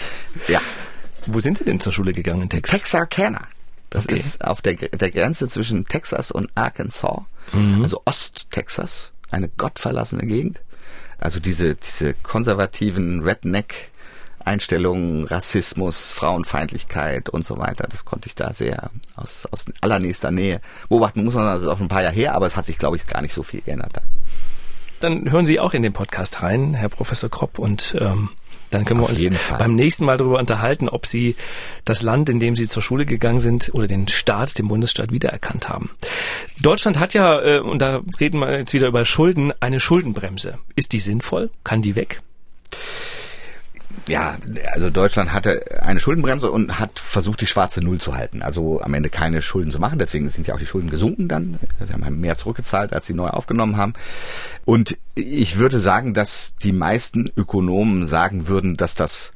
ja. 0.47 0.61
Wo 1.25 1.41
sind 1.41 1.57
Sie 1.57 1.65
denn 1.65 1.81
zur 1.81 1.91
Schule 1.91 2.13
gegangen 2.13 2.43
in 2.43 2.49
Texas? 2.49 2.79
Texarkana. 2.79 3.41
Das 3.89 4.05
okay. 4.05 4.15
ist 4.15 4.43
auf 4.45 4.61
der, 4.61 4.75
der 4.75 5.11
Grenze 5.11 5.49
zwischen 5.49 5.85
Texas 5.85 6.31
und 6.31 6.49
Arkansas, 6.55 7.23
mhm. 7.51 7.81
also 7.81 8.01
Ost-Texas, 8.05 9.11
eine 9.31 9.49
gottverlassene 9.49 10.25
Gegend. 10.25 10.59
Also 11.19 11.39
diese, 11.39 11.75
diese 11.75 12.13
konservativen 12.13 13.21
Redneck 13.23 13.91
Einstellungen, 14.47 15.25
Rassismus, 15.25 16.11
Frauenfeindlichkeit 16.11 17.29
und 17.29 17.45
so 17.45 17.57
weiter. 17.57 17.87
Das 17.89 18.05
konnte 18.05 18.27
ich 18.27 18.35
da 18.35 18.53
sehr 18.53 18.89
aus, 19.15 19.47
aus 19.51 19.65
allernächster 19.81 20.31
Nähe 20.31 20.61
beobachten. 20.89 21.23
Muss 21.23 21.35
man 21.35 21.43
sagen, 21.43 21.55
das 21.55 21.63
ist 21.63 21.69
auch 21.69 21.79
ein 21.79 21.87
paar 21.87 22.01
Jahre 22.01 22.15
her, 22.15 22.35
aber 22.35 22.47
es 22.47 22.55
hat 22.55 22.65
sich, 22.65 22.77
glaube 22.77 22.97
ich, 22.97 23.05
gar 23.05 23.21
nicht 23.21 23.33
so 23.33 23.43
viel 23.43 23.61
geändert. 23.61 24.01
Dann 24.99 25.29
hören 25.29 25.45
Sie 25.45 25.59
auch 25.59 25.73
in 25.73 25.83
den 25.83 25.93
Podcast 25.93 26.41
rein, 26.41 26.73
Herr 26.73 26.89
Professor 26.89 27.29
Kropp, 27.29 27.59
und 27.59 27.95
ähm, 27.99 28.29
dann 28.71 28.83
können 28.83 28.99
wir 28.99 29.03
Auf 29.03 29.11
uns 29.11 29.37
beim 29.57 29.75
nächsten 29.75 30.05
Mal 30.05 30.17
darüber 30.17 30.39
unterhalten, 30.39 30.89
ob 30.89 31.05
Sie 31.05 31.35
das 31.85 32.01
Land, 32.01 32.29
in 32.29 32.39
dem 32.39 32.55
Sie 32.55 32.67
zur 32.67 32.81
Schule 32.81 33.05
gegangen 33.05 33.39
sind, 33.39 33.73
oder 33.73 33.87
den 33.87 34.07
Staat, 34.07 34.57
den 34.57 34.67
Bundesstaat 34.67 35.11
wiedererkannt 35.11 35.69
haben. 35.69 35.91
Deutschland 36.61 36.99
hat 36.99 37.13
ja, 37.13 37.39
äh, 37.39 37.59
und 37.59 37.79
da 37.79 38.01
reden 38.19 38.39
wir 38.39 38.57
jetzt 38.57 38.73
wieder 38.73 38.87
über 38.87 39.05
Schulden, 39.05 39.53
eine 39.59 39.79
Schuldenbremse. 39.79 40.57
Ist 40.75 40.93
die 40.93 40.99
sinnvoll? 40.99 41.51
Kann 41.63 41.81
die 41.81 41.95
weg? 41.95 42.21
Ja, 44.07 44.37
also 44.73 44.89
Deutschland 44.89 45.33
hatte 45.33 45.81
eine 45.81 45.99
Schuldenbremse 45.99 46.51
und 46.51 46.79
hat 46.79 46.99
versucht, 46.99 47.41
die 47.41 47.47
schwarze 47.47 47.81
Null 47.81 47.99
zu 47.99 48.15
halten. 48.15 48.41
Also 48.41 48.81
am 48.81 48.93
Ende 48.93 49.09
keine 49.09 49.41
Schulden 49.41 49.71
zu 49.71 49.79
machen. 49.79 49.99
Deswegen 49.99 50.27
sind 50.27 50.47
ja 50.47 50.55
auch 50.55 50.59
die 50.59 50.65
Schulden 50.65 50.89
gesunken 50.89 51.27
dann. 51.27 51.59
Sie 51.85 51.93
haben 51.93 52.19
mehr 52.19 52.35
zurückgezahlt, 52.35 52.93
als 52.93 53.05
sie 53.05 53.13
neu 53.13 53.27
aufgenommen 53.27 53.77
haben. 53.77 53.93
Und 54.65 54.97
ich 55.15 55.57
würde 55.57 55.79
sagen, 55.79 56.13
dass 56.13 56.55
die 56.55 56.73
meisten 56.73 57.31
Ökonomen 57.35 58.05
sagen 58.05 58.47
würden, 58.47 58.77
dass 58.77 58.95
das 58.95 59.31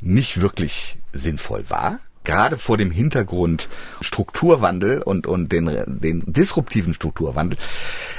nicht 0.00 0.40
wirklich 0.40 0.98
sinnvoll 1.12 1.64
war 1.68 1.98
gerade 2.24 2.56
vor 2.56 2.76
dem 2.76 2.90
Hintergrund 2.90 3.68
Strukturwandel 4.00 5.02
und, 5.02 5.26
und 5.26 5.52
den, 5.52 5.70
den 5.86 6.22
disruptiven 6.26 6.94
Strukturwandel, 6.94 7.58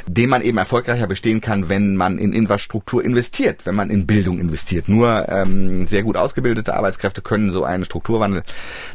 den 0.08 0.30
man 0.30 0.42
eben 0.42 0.58
erfolgreicher 0.58 1.08
bestehen 1.08 1.42
kann, 1.42 1.70
wenn 1.70 1.96
man 1.96 2.18
in 2.18 2.34
Infrastruktur 2.34 3.04
investiert, 3.04 3.66
wenn 3.66 3.76
man 3.76 3.90
in 3.90 4.06
Bildung 4.06 4.40
investiert. 4.40 4.88
Nur 4.88 5.28
ähm, 5.30 5.86
sehr 5.86 6.04
gut 6.04 6.18
ausgebildete 6.18 6.76
Arbeitskräfte 6.76 7.22
können 7.22 7.52
so 7.52 7.64
einen 7.64 7.86
Strukturwandel 7.86 8.44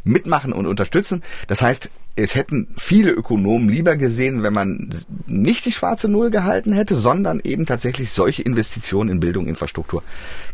mitmachen 0.04 0.52
und 0.52 0.66
unterstützen. 0.66 1.22
Das 1.48 1.60
heißt, 1.60 1.90
es 2.16 2.34
hätten 2.34 2.68
viele 2.76 3.12
Ökonomen 3.12 3.68
lieber 3.68 3.96
gesehen, 3.96 4.42
wenn 4.42 4.52
man 4.52 4.90
nicht 5.26 5.64
die 5.64 5.72
schwarze 5.72 6.08
Null 6.08 6.30
gehalten 6.30 6.72
hätte, 6.72 6.94
sondern 6.94 7.40
eben 7.42 7.66
tatsächlich 7.66 8.12
solche 8.12 8.42
Investitionen 8.42 9.10
in 9.10 9.20
Bildung, 9.20 9.46
Infrastruktur 9.46 10.02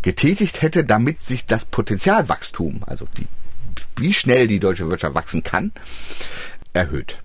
getätigt 0.02 0.62
hätte, 0.62 0.84
damit 0.84 1.22
sich 1.22 1.46
das 1.46 1.64
Potenzialwachstum, 1.64 2.82
also 2.86 3.06
die 3.18 3.26
wie 3.98 4.12
schnell 4.12 4.46
die 4.46 4.60
deutsche 4.60 4.88
Wirtschaft 4.90 5.14
wachsen 5.14 5.42
kann, 5.42 5.72
erhöht. 6.72 7.18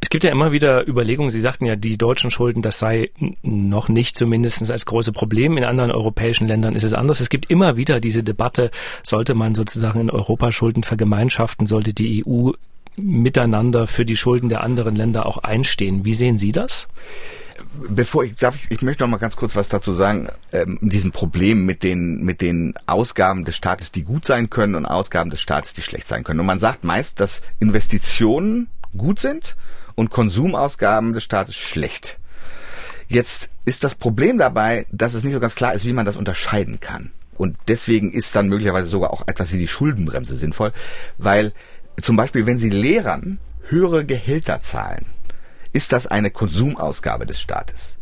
Es 0.00 0.10
gibt 0.10 0.22
ja 0.22 0.30
immer 0.30 0.52
wieder 0.52 0.86
Überlegungen, 0.86 1.30
Sie 1.30 1.40
sagten 1.40 1.64
ja, 1.64 1.76
die 1.76 1.96
deutschen 1.96 2.30
Schulden, 2.30 2.60
das 2.60 2.78
sei 2.78 3.10
noch 3.42 3.88
nicht 3.88 4.18
zumindest 4.18 4.70
als 4.70 4.84
große 4.84 5.12
Problem. 5.12 5.56
In 5.56 5.64
anderen 5.64 5.90
europäischen 5.90 6.46
Ländern 6.46 6.74
ist 6.74 6.84
es 6.84 6.92
anders. 6.92 7.20
Es 7.20 7.30
gibt 7.30 7.50
immer 7.50 7.78
wieder 7.78 8.00
diese 8.00 8.22
Debatte, 8.22 8.70
sollte 9.02 9.34
man 9.34 9.54
sozusagen 9.54 10.00
in 10.00 10.10
Europa 10.10 10.52
Schulden 10.52 10.82
vergemeinschaften, 10.82 11.66
sollte 11.66 11.94
die 11.94 12.22
EU 12.26 12.50
miteinander 12.96 13.86
für 13.86 14.04
die 14.04 14.16
Schulden 14.16 14.48
der 14.48 14.62
anderen 14.62 14.96
Länder 14.96 15.26
auch 15.26 15.38
einstehen. 15.38 16.04
Wie 16.04 16.14
sehen 16.14 16.38
Sie 16.38 16.52
das? 16.52 16.88
bevor 17.88 18.24
ich 18.24 18.36
darf 18.36 18.56
ich, 18.56 18.70
ich 18.70 18.82
möchte 18.82 19.02
noch 19.02 19.10
mal 19.10 19.18
ganz 19.18 19.36
kurz 19.36 19.56
was 19.56 19.68
dazu 19.68 19.92
sagen, 19.92 20.28
ähm, 20.52 20.78
diesem 20.80 21.12
Problem 21.12 21.64
mit 21.66 21.82
den 21.82 22.22
mit 22.22 22.40
den 22.40 22.74
Ausgaben 22.86 23.44
des 23.44 23.56
Staates, 23.56 23.92
die 23.92 24.02
gut 24.02 24.24
sein 24.24 24.50
können 24.50 24.74
und 24.74 24.86
Ausgaben 24.86 25.30
des 25.30 25.40
Staates, 25.40 25.74
die 25.74 25.82
schlecht 25.82 26.08
sein 26.08 26.24
können. 26.24 26.40
Und 26.40 26.46
man 26.46 26.58
sagt 26.58 26.84
meist, 26.84 27.20
dass 27.20 27.42
Investitionen 27.60 28.68
gut 28.96 29.20
sind 29.20 29.56
und 29.94 30.10
Konsumausgaben 30.10 31.12
des 31.12 31.24
Staates 31.24 31.56
schlecht. 31.56 32.18
Jetzt 33.08 33.50
ist 33.64 33.84
das 33.84 33.94
Problem 33.94 34.38
dabei, 34.38 34.86
dass 34.90 35.14
es 35.14 35.24
nicht 35.24 35.34
so 35.34 35.40
ganz 35.40 35.54
klar 35.54 35.74
ist, 35.74 35.84
wie 35.84 35.92
man 35.92 36.06
das 36.06 36.16
unterscheiden 36.16 36.80
kann. 36.80 37.10
Und 37.36 37.56
deswegen 37.66 38.12
ist 38.12 38.34
dann 38.36 38.48
möglicherweise 38.48 38.86
sogar 38.86 39.12
auch 39.12 39.26
etwas 39.26 39.52
wie 39.52 39.58
die 39.58 39.68
Schuldenbremse 39.68 40.36
sinnvoll, 40.36 40.72
weil 41.18 41.52
zum 42.00 42.16
Beispiel, 42.16 42.46
wenn 42.46 42.58
Sie 42.58 42.70
Lehrern 42.70 43.38
höhere 43.68 44.04
Gehälter 44.04 44.60
zahlen, 44.60 45.06
ist 45.72 45.92
das 45.92 46.06
eine 46.06 46.30
Konsumausgabe 46.30 47.26
des 47.26 47.40
Staates. 47.40 47.96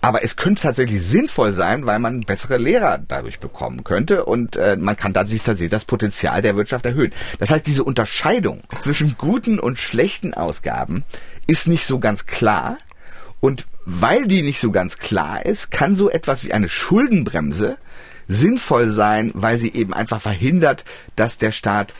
Aber 0.00 0.22
es 0.22 0.36
könnte 0.36 0.62
tatsächlich 0.62 1.02
sinnvoll 1.02 1.54
sein, 1.54 1.86
weil 1.86 1.98
man 1.98 2.20
bessere 2.20 2.58
Lehrer 2.58 2.98
dadurch 3.08 3.40
bekommen 3.40 3.84
könnte 3.84 4.26
und 4.26 4.56
äh, 4.56 4.76
man 4.76 4.96
kann 4.96 5.14
dadurch 5.14 5.42
tatsächlich 5.42 5.70
das 5.70 5.86
Potenzial 5.86 6.42
der 6.42 6.56
Wirtschaft 6.56 6.84
erhöhen. 6.84 7.12
Das 7.38 7.50
heißt, 7.50 7.66
diese 7.66 7.84
Unterscheidung 7.84 8.60
zwischen 8.80 9.16
guten 9.16 9.58
und 9.58 9.78
schlechten 9.78 10.34
Ausgaben 10.34 11.04
ist 11.46 11.68
nicht 11.68 11.86
so 11.86 12.00
ganz 12.00 12.26
klar. 12.26 12.76
Und 13.40 13.66
weil 13.86 14.26
die 14.26 14.42
nicht 14.42 14.60
so 14.60 14.70
ganz 14.70 14.98
klar 14.98 15.46
ist, 15.46 15.70
kann 15.70 15.96
so 15.96 16.10
etwas 16.10 16.44
wie 16.44 16.52
eine 16.52 16.68
Schuldenbremse 16.68 17.78
sinnvoll 18.28 18.90
sein, 18.90 19.30
weil 19.34 19.56
sie 19.56 19.72
eben 19.72 19.94
einfach 19.94 20.20
verhindert, 20.20 20.84
dass 21.16 21.38
der 21.38 21.52
Staat 21.52 21.94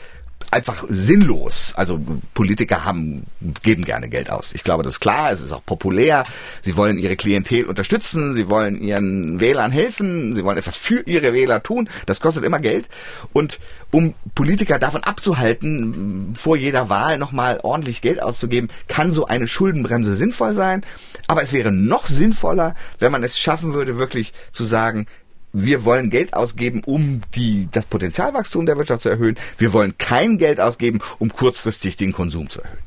einfach 0.51 0.85
sinnlos. 0.87 1.73
Also 1.75 1.99
Politiker 2.33 2.85
haben, 2.85 3.25
geben 3.61 3.83
gerne 3.83 4.09
Geld 4.09 4.29
aus. 4.29 4.53
Ich 4.53 4.63
glaube, 4.63 4.83
das 4.83 4.93
ist 4.93 4.99
klar, 4.99 5.31
es 5.31 5.41
ist 5.41 5.51
auch 5.51 5.65
populär. 5.65 6.23
Sie 6.61 6.77
wollen 6.77 6.97
ihre 6.97 7.15
Klientel 7.15 7.65
unterstützen, 7.65 8.33
sie 8.35 8.47
wollen 8.47 8.81
ihren 8.81 9.39
Wählern 9.39 9.71
helfen, 9.71 10.35
sie 10.35 10.43
wollen 10.43 10.57
etwas 10.57 10.77
für 10.77 11.01
ihre 11.01 11.33
Wähler 11.33 11.61
tun. 11.61 11.89
Das 12.05 12.19
kostet 12.19 12.43
immer 12.43 12.59
Geld. 12.59 12.87
Und 13.33 13.59
um 13.91 14.13
Politiker 14.33 14.79
davon 14.79 15.03
abzuhalten, 15.03 16.33
vor 16.35 16.55
jeder 16.55 16.89
Wahl 16.89 17.17
nochmal 17.17 17.59
ordentlich 17.63 18.01
Geld 18.01 18.21
auszugeben, 18.21 18.69
kann 18.87 19.13
so 19.13 19.25
eine 19.25 19.47
Schuldenbremse 19.47 20.15
sinnvoll 20.15 20.53
sein. 20.53 20.83
Aber 21.27 21.41
es 21.41 21.53
wäre 21.53 21.71
noch 21.71 22.05
sinnvoller, 22.05 22.75
wenn 22.99 23.11
man 23.11 23.23
es 23.23 23.39
schaffen 23.39 23.73
würde, 23.73 23.97
wirklich 23.97 24.33
zu 24.51 24.63
sagen, 24.63 25.07
wir 25.55 25.85
wollen 25.85 26.09
Geld 26.09 26.33
ausgeben, 26.33 26.81
um 26.85 27.21
die, 27.33 27.69
das 27.71 27.85
Potenzialwachstum 27.85 28.65
der 28.65 28.77
Wirtschaft 28.77 29.03
zu 29.03 29.09
erhöhen. 29.09 29.37
Wir 29.57 29.73
wollen 29.73 29.97
kein 29.97 30.37
Geld 30.37 30.59
ausgeben, 30.59 30.99
um 31.17 31.29
kurzfristig 31.29 31.95
den 31.95 32.11
Konsum 32.11 32.49
zu 32.49 32.61
erhöhen. 32.61 32.79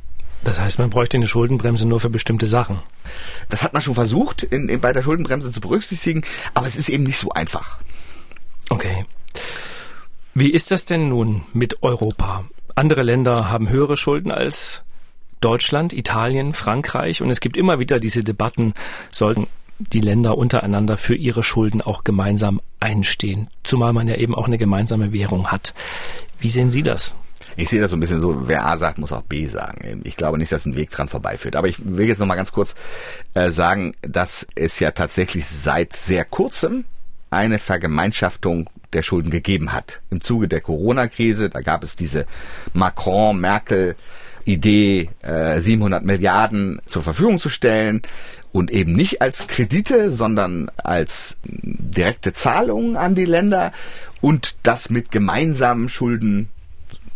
Das 0.44 0.60
heißt, 0.60 0.78
man 0.78 0.90
bräuchte 0.90 1.16
eine 1.16 1.26
Schuldenbremse 1.26 1.88
nur 1.88 1.98
für 1.98 2.10
bestimmte 2.10 2.46
Sachen. 2.46 2.80
Das 3.48 3.62
hat 3.62 3.72
man 3.72 3.82
schon 3.82 3.94
versucht, 3.94 4.42
in, 4.42 4.68
in, 4.68 4.80
bei 4.80 4.92
der 4.92 5.02
Schuldenbremse 5.02 5.50
zu 5.50 5.60
berücksichtigen, 5.60 6.22
aber 6.54 6.66
es 6.66 6.76
ist 6.76 6.88
eben 6.88 7.04
nicht 7.04 7.18
so 7.18 7.30
einfach. 7.30 7.78
Okay. 8.70 9.04
Wie 10.34 10.52
ist 10.52 10.70
das 10.70 10.84
denn 10.84 11.08
nun 11.08 11.42
mit 11.52 11.82
Europa? 11.82 12.44
Andere 12.76 13.02
Länder 13.02 13.50
haben 13.50 13.70
höhere 13.70 13.96
Schulden 13.96 14.30
als 14.30 14.84
Deutschland, 15.40 15.92
Italien, 15.92 16.52
Frankreich 16.52 17.22
und 17.22 17.30
es 17.30 17.40
gibt 17.40 17.56
immer 17.56 17.78
wieder 17.78 17.98
diese 17.98 18.22
Debatten, 18.22 18.74
sollten 19.10 19.48
die 19.78 20.00
Länder 20.00 20.36
untereinander 20.36 20.96
für 20.96 21.14
ihre 21.14 21.42
Schulden 21.42 21.80
auch 21.80 22.04
gemeinsam 22.04 22.60
einstehen, 22.80 23.48
zumal 23.62 23.92
man 23.92 24.08
ja 24.08 24.16
eben 24.16 24.34
auch 24.34 24.46
eine 24.46 24.58
gemeinsame 24.58 25.12
Währung 25.12 25.48
hat. 25.48 25.74
Wie 26.40 26.50
sehen 26.50 26.70
Sie 26.70 26.82
das? 26.82 27.14
Ich 27.56 27.70
sehe 27.70 27.80
das 27.80 27.90
so 27.90 27.96
ein 27.96 28.00
bisschen 28.00 28.20
so, 28.20 28.48
wer 28.48 28.66
A 28.66 28.76
sagt, 28.76 28.98
muss 28.98 29.12
auch 29.12 29.22
B 29.22 29.46
sagen. 29.46 30.02
Ich 30.04 30.16
glaube 30.16 30.38
nicht, 30.38 30.52
dass 30.52 30.64
ein 30.64 30.76
Weg 30.76 30.90
dran 30.90 31.08
vorbeiführt. 31.08 31.56
Aber 31.56 31.66
ich 31.66 31.84
will 31.84 32.06
jetzt 32.06 32.18
noch 32.18 32.26
mal 32.26 32.36
ganz 32.36 32.52
kurz 32.52 32.76
äh, 33.34 33.50
sagen, 33.50 33.92
dass 34.02 34.46
es 34.54 34.78
ja 34.78 34.92
tatsächlich 34.92 35.46
seit 35.46 35.92
sehr 35.92 36.24
kurzem 36.24 36.84
eine 37.30 37.58
Vergemeinschaftung 37.58 38.70
der 38.92 39.02
Schulden 39.02 39.30
gegeben 39.30 39.72
hat. 39.72 40.00
Im 40.10 40.20
Zuge 40.20 40.46
der 40.46 40.60
Corona-Krise, 40.60 41.50
da 41.50 41.60
gab 41.60 41.82
es 41.82 41.96
diese 41.96 42.26
Macron-Merkel- 42.74 43.96
Idee, 44.48 45.10
äh, 45.22 45.60
700 45.60 46.04
Milliarden 46.04 46.80
zur 46.86 47.02
Verfügung 47.02 47.38
zu 47.38 47.48
stellen 47.50 48.02
und 48.52 48.70
eben 48.70 48.94
nicht 48.94 49.22
als 49.22 49.46
Kredite, 49.48 50.10
sondern 50.10 50.70
als 50.76 51.38
direkte 51.44 52.32
Zahlungen 52.32 52.96
an 52.96 53.14
die 53.14 53.24
Länder 53.24 53.72
und 54.20 54.56
das 54.62 54.90
mit 54.90 55.10
gemeinsamen 55.10 55.88
Schulden, 55.88 56.48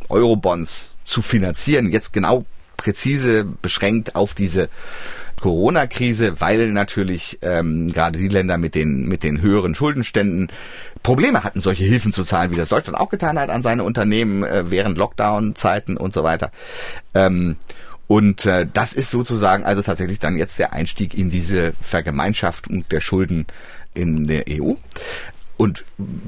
Eurobonds 0.09 0.95
zu 1.05 1.23
finanzieren. 1.23 1.91
Jetzt 1.91 2.13
genau 2.13 2.45
präzise 2.77 3.45
beschränkt 3.45 4.15
auf 4.15 4.35
diese 4.35 4.69
Corona-Krise, 5.43 6.41
weil 6.41 6.71
natürlich 6.71 7.39
ähm, 7.43 7.89
gerade 7.89 8.19
die 8.19 8.29
Länder 8.29 8.59
mit 8.59 8.77
den 8.77 9.09
mit 9.09 9.25
den 9.25 9.43
höheren 9.43 9.75
Schuldenständen 9.75 10.49
Probleme 11.03 11.43
hatten, 11.43 11.61
solche 11.61 11.83
Hilfen 11.85 12.13
zu 12.13 12.23
zahlen, 12.23 12.53
wie 12.53 12.57
das 12.57 12.69
Deutschland 12.69 12.99
auch 12.99 13.11
getan 13.11 13.39
hat 13.39 13.51
an 13.51 13.63
seine 13.63 13.83
Unternehmen 13.83 14.45
äh, 14.45 14.71
während 14.71 14.97
Lockdown-Zeiten 14.97 15.97
und 15.97 16.15
so 16.15 16.23
weiter. 16.23 16.53
Ähm, 17.13 17.57
und 18.07 18.47
äh, 18.47 18.67
das 18.73 18.93
ist 18.93 19.11
sozusagen 19.11 19.65
also 19.65 19.83
tatsächlich 19.83 20.21
dann 20.21 20.37
jetzt 20.37 20.61
der 20.61 20.73
Einstieg 20.73 21.13
in 21.13 21.31
diese 21.31 21.73
Vergemeinschaftung 21.81 22.85
der 22.89 23.01
Schulden 23.01 23.47
in 23.95 24.29
der 24.29 24.45
EU. 24.49 24.75
Und 25.57 25.85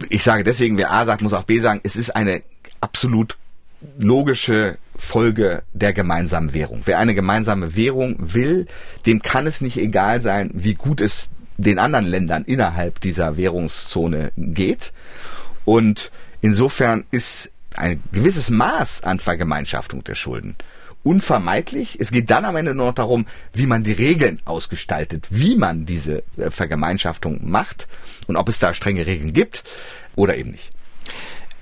ich 0.08 0.24
sage 0.24 0.42
deswegen, 0.42 0.76
wer 0.76 0.92
A 0.92 1.04
sagt, 1.04 1.22
muss 1.22 1.34
auch 1.34 1.44
B 1.44 1.60
sagen, 1.60 1.80
es 1.84 1.94
ist 1.94 2.10
eine 2.10 2.42
absolut 2.80 3.36
logische 3.98 4.78
Folge 4.96 5.62
der 5.72 5.92
gemeinsamen 5.92 6.54
Währung. 6.54 6.82
Wer 6.84 6.98
eine 6.98 7.14
gemeinsame 7.14 7.76
Währung 7.76 8.16
will, 8.18 8.66
dem 9.06 9.22
kann 9.22 9.46
es 9.46 9.60
nicht 9.60 9.76
egal 9.76 10.20
sein, 10.20 10.50
wie 10.54 10.74
gut 10.74 11.00
es 11.00 11.30
den 11.56 11.78
anderen 11.78 12.06
Ländern 12.06 12.44
innerhalb 12.44 13.00
dieser 13.00 13.36
Währungszone 13.36 14.32
geht. 14.36 14.92
Und 15.64 16.10
insofern 16.40 17.04
ist 17.10 17.50
ein 17.76 18.02
gewisses 18.12 18.50
Maß 18.50 19.04
an 19.04 19.18
Vergemeinschaftung 19.18 20.04
der 20.04 20.14
Schulden 20.14 20.56
unvermeidlich. 21.04 21.98
Es 22.00 22.10
geht 22.10 22.30
dann 22.30 22.44
am 22.44 22.56
Ende 22.56 22.74
nur 22.74 22.86
noch 22.86 22.94
darum, 22.94 23.26
wie 23.52 23.66
man 23.66 23.84
die 23.84 23.92
Regeln 23.92 24.40
ausgestaltet, 24.44 25.28
wie 25.30 25.54
man 25.54 25.84
diese 25.84 26.24
äh, 26.36 26.50
Vergemeinschaftung 26.50 27.40
macht 27.48 27.86
und 28.26 28.36
ob 28.36 28.48
es 28.48 28.58
da 28.58 28.74
strenge 28.74 29.06
Regeln 29.06 29.32
gibt 29.32 29.62
oder 30.16 30.36
eben 30.36 30.50
nicht. 30.50 30.72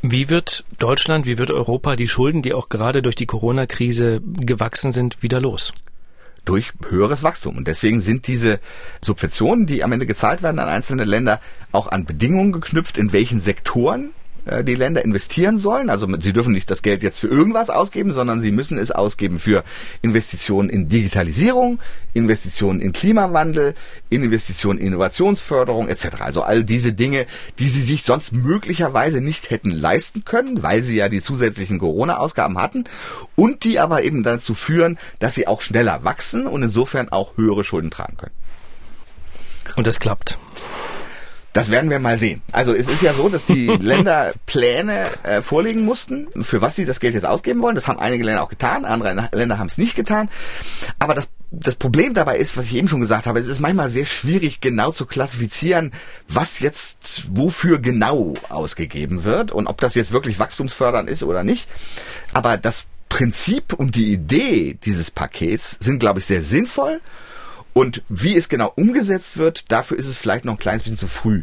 Wie 0.02 0.28
wird 0.28 0.64
Deutschland, 0.78 1.26
wie 1.26 1.38
wird 1.38 1.52
Europa 1.52 1.94
die 1.94 2.08
Schulden, 2.08 2.42
die 2.42 2.54
auch 2.54 2.68
gerade 2.68 3.02
durch 3.02 3.14
die 3.14 3.26
Corona-Krise 3.26 4.20
gewachsen 4.20 4.92
sind, 4.92 5.22
wieder 5.22 5.40
los? 5.40 5.72
durch 6.44 6.72
höheres 6.88 7.22
Wachstum. 7.22 7.56
Und 7.56 7.68
deswegen 7.68 8.00
sind 8.00 8.26
diese 8.26 8.58
Subventionen, 9.00 9.66
die 9.66 9.84
am 9.84 9.92
Ende 9.92 10.06
gezahlt 10.06 10.42
werden 10.42 10.58
an 10.58 10.68
einzelne 10.68 11.04
Länder, 11.04 11.40
auch 11.70 11.86
an 11.86 12.04
Bedingungen 12.04 12.50
geknüpft, 12.50 12.98
in 12.98 13.12
welchen 13.12 13.40
Sektoren 13.40 14.10
die 14.64 14.74
Länder 14.74 15.04
investieren 15.04 15.58
sollen. 15.58 15.88
Also 15.88 16.08
sie 16.20 16.32
dürfen 16.32 16.52
nicht 16.52 16.70
das 16.70 16.82
Geld 16.82 17.02
jetzt 17.02 17.20
für 17.20 17.28
irgendwas 17.28 17.70
ausgeben, 17.70 18.12
sondern 18.12 18.40
sie 18.40 18.50
müssen 18.50 18.78
es 18.78 18.90
ausgeben 18.90 19.38
für 19.38 19.62
Investitionen 20.02 20.68
in 20.68 20.88
Digitalisierung, 20.88 21.78
Investitionen 22.12 22.80
in 22.80 22.92
Klimawandel, 22.92 23.74
Investitionen 24.10 24.78
in 24.78 24.88
Innovationsförderung 24.88 25.88
etc. 25.88 26.20
Also 26.20 26.42
all 26.42 26.64
diese 26.64 26.92
Dinge, 26.92 27.26
die 27.58 27.68
sie 27.68 27.82
sich 27.82 28.02
sonst 28.02 28.32
möglicherweise 28.32 29.20
nicht 29.20 29.50
hätten 29.50 29.70
leisten 29.70 30.24
können, 30.24 30.62
weil 30.62 30.82
sie 30.82 30.96
ja 30.96 31.08
die 31.08 31.22
zusätzlichen 31.22 31.78
Corona-Ausgaben 31.78 32.58
hatten 32.58 32.84
und 33.36 33.64
die 33.64 33.78
aber 33.78 34.02
eben 34.02 34.22
dazu 34.22 34.54
führen, 34.54 34.98
dass 35.18 35.34
sie 35.34 35.46
auch 35.46 35.60
schneller 35.60 36.04
wachsen 36.04 36.46
und 36.46 36.62
insofern 36.62 37.10
auch 37.10 37.36
höhere 37.36 37.64
Schulden 37.64 37.90
tragen 37.90 38.16
können. 38.16 38.34
Und 39.76 39.86
das 39.86 40.00
klappt. 40.00 40.38
Das 41.52 41.70
werden 41.70 41.90
wir 41.90 41.98
mal 41.98 42.18
sehen. 42.18 42.40
Also 42.50 42.72
es 42.72 42.88
ist 42.88 43.02
ja 43.02 43.12
so, 43.12 43.28
dass 43.28 43.44
die 43.44 43.66
Länder 43.80 44.32
Pläne 44.46 45.04
äh, 45.22 45.42
vorlegen 45.42 45.84
mussten, 45.84 46.28
für 46.42 46.62
was 46.62 46.76
sie 46.76 46.86
das 46.86 46.98
Geld 46.98 47.14
jetzt 47.14 47.26
ausgeben 47.26 47.60
wollen. 47.60 47.74
Das 47.74 47.88
haben 47.88 47.98
einige 47.98 48.24
Länder 48.24 48.42
auch 48.42 48.48
getan, 48.48 48.84
andere 48.84 49.28
Länder 49.32 49.58
haben 49.58 49.66
es 49.66 49.76
nicht 49.76 49.94
getan. 49.94 50.30
Aber 50.98 51.14
das, 51.14 51.28
das 51.50 51.74
Problem 51.74 52.14
dabei 52.14 52.38
ist, 52.38 52.56
was 52.56 52.66
ich 52.66 52.74
eben 52.76 52.88
schon 52.88 53.00
gesagt 53.00 53.26
habe, 53.26 53.38
es 53.38 53.48
ist 53.48 53.60
manchmal 53.60 53.90
sehr 53.90 54.06
schwierig 54.06 54.60
genau 54.60 54.92
zu 54.92 55.04
klassifizieren, 55.04 55.92
was 56.26 56.58
jetzt 56.60 57.24
wofür 57.36 57.78
genau 57.78 58.32
ausgegeben 58.48 59.24
wird 59.24 59.52
und 59.52 59.66
ob 59.66 59.78
das 59.80 59.94
jetzt 59.94 60.12
wirklich 60.12 60.38
wachstumsfördernd 60.38 61.10
ist 61.10 61.22
oder 61.22 61.44
nicht. 61.44 61.68
Aber 62.32 62.56
das 62.56 62.84
Prinzip 63.10 63.74
und 63.74 63.94
die 63.94 64.10
Idee 64.10 64.78
dieses 64.84 65.10
Pakets 65.10 65.76
sind, 65.80 65.98
glaube 65.98 66.20
ich, 66.20 66.24
sehr 66.24 66.40
sinnvoll 66.40 66.98
und 67.74 68.02
wie 68.08 68.36
es 68.36 68.48
genau 68.48 68.72
umgesetzt 68.74 69.38
wird, 69.38 69.70
dafür 69.72 69.98
ist 69.98 70.06
es 70.06 70.18
vielleicht 70.18 70.44
noch 70.44 70.54
ein 70.54 70.58
kleines 70.58 70.82
bisschen 70.82 70.98
zu 70.98 71.08
früh, 71.08 71.42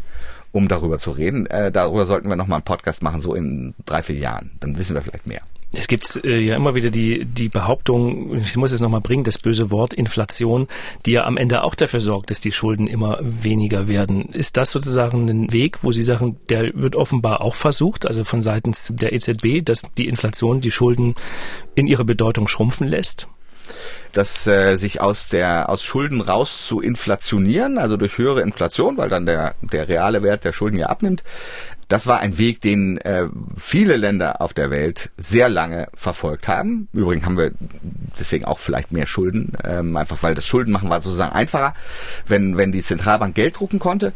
um 0.51 0.67
darüber 0.67 0.97
zu 0.97 1.11
reden. 1.11 1.45
Äh, 1.47 1.71
darüber 1.71 2.05
sollten 2.05 2.29
wir 2.29 2.35
noch 2.35 2.47
mal 2.47 2.57
einen 2.57 2.65
Podcast 2.65 3.01
machen, 3.01 3.21
so 3.21 3.33
in 3.33 3.73
drei, 3.85 4.03
vier 4.03 4.17
Jahren. 4.17 4.51
Dann 4.59 4.77
wissen 4.77 4.95
wir 4.95 5.01
vielleicht 5.01 5.27
mehr. 5.27 5.41
Es 5.71 5.87
gibt 5.87 6.23
äh, 6.23 6.39
ja 6.39 6.55
immer 6.55 6.73
wieder 6.73 6.89
die, 6.89 7.25
die 7.25 7.47
Behauptung, 7.47 8.35
ich 8.37 8.57
muss 8.57 8.71
es 8.71 8.79
nochmal 8.79 9.01
bringen, 9.01 9.23
das 9.23 9.37
böse 9.37 9.69
Wort 9.69 9.93
Inflation, 9.93 10.67
die 11.05 11.11
ja 11.11 11.25
am 11.25 11.37
Ende 11.37 11.63
auch 11.63 11.75
dafür 11.75 11.99
sorgt, 11.99 12.31
dass 12.31 12.41
die 12.41 12.51
Schulden 12.51 12.87
immer 12.87 13.19
weniger 13.21 13.87
werden. 13.87 14.29
Ist 14.33 14.57
das 14.57 14.71
sozusagen 14.71 15.29
ein 15.29 15.53
Weg, 15.53 15.83
wo 15.83 15.91
Sie 15.91 16.03
sagen, 16.03 16.37
der 16.49 16.71
wird 16.73 16.95
offenbar 16.95 17.41
auch 17.41 17.53
versucht, 17.53 18.07
also 18.07 18.23
von 18.23 18.41
seitens 18.41 18.91
der 18.95 19.13
EZB, 19.13 19.63
dass 19.63 19.83
die 19.97 20.07
Inflation 20.07 20.59
die 20.59 20.71
Schulden 20.71 21.13
in 21.75 21.85
ihrer 21.85 22.03
Bedeutung 22.03 22.47
schrumpfen 22.47 22.87
lässt? 22.87 23.27
Dass 24.13 24.47
äh, 24.47 24.75
sich 24.77 25.01
aus 25.01 25.27
der 25.29 25.69
aus 25.69 25.83
Schulden 25.83 26.21
raus 26.21 26.65
zu 26.65 26.81
inflationieren, 26.81 27.77
also 27.77 27.97
durch 27.97 28.17
höhere 28.17 28.41
Inflation, 28.41 28.97
weil 28.97 29.09
dann 29.09 29.25
der 29.25 29.55
der 29.61 29.87
reale 29.87 30.23
Wert 30.23 30.45
der 30.45 30.51
Schulden 30.51 30.77
ja 30.77 30.87
abnimmt, 30.87 31.23
das 31.89 32.05
war 32.05 32.19
ein 32.19 32.37
Weg, 32.37 32.61
den 32.61 32.99
äh, 32.99 33.27
viele 33.57 33.97
Länder 33.97 34.41
auf 34.41 34.53
der 34.53 34.69
Welt 34.69 35.09
sehr 35.17 35.49
lange 35.49 35.87
verfolgt 35.95 36.47
haben. 36.47 36.87
Übrigens 36.93 37.25
haben 37.25 37.37
wir 37.37 37.51
deswegen 38.19 38.45
auch 38.45 38.59
vielleicht 38.59 38.91
mehr 38.91 39.07
Schulden, 39.07 39.53
ähm, 39.65 39.97
einfach 39.97 40.21
weil 40.21 40.35
das 40.35 40.45
Schuldenmachen 40.45 40.89
war 40.89 41.01
sozusagen 41.01 41.33
einfacher, 41.33 41.73
wenn, 42.27 42.57
wenn 42.57 42.71
die 42.71 42.83
Zentralbank 42.83 43.33
Geld 43.33 43.59
drucken 43.59 43.79
konnte. 43.79 44.13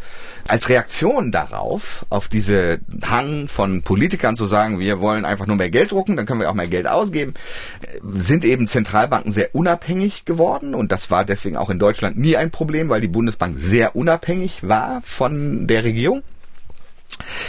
Als 0.48 0.70
Reaktion 0.70 1.32
darauf, 1.32 2.06
auf 2.10 2.28
diese 2.28 2.80
Hang 3.04 3.48
von 3.48 3.82
Politikern 3.82 4.38
zu 4.38 4.46
sagen, 4.46 4.80
wir 4.80 5.00
wollen 5.00 5.26
einfach 5.26 5.48
nur 5.48 5.56
mehr 5.56 5.72
Geld 5.72 5.92
drucken, 5.92 6.16
dann 6.16 6.28
können 6.28 6.42
wir 6.42 6.52
auch 6.52 6.56
mehr 6.56 6.68
Geld 6.68 6.86
ausgeben, 6.86 7.34
sind 8.04 8.46
eben 8.46 8.68
Zentralbanken 8.68 9.32
sehr 9.32 9.56
unabhängig 9.56 10.26
geworden 10.26 10.76
und 10.76 10.92
das 10.92 11.10
war 11.10 11.26
deswegen 11.26 11.58
auch 11.58 11.72
in 11.72 11.80
Deutschland 11.80 12.20
nie 12.20 12.38
ein 12.38 12.52
Problem, 12.52 12.90
weil 12.90 13.02
die 13.02 13.08
Bundesbank 13.08 13.60
sehr 13.60 13.96
unabhängig 13.96 14.68
war 14.68 15.02
von 15.04 15.66
der 15.66 15.84
Regierung. 15.84 16.22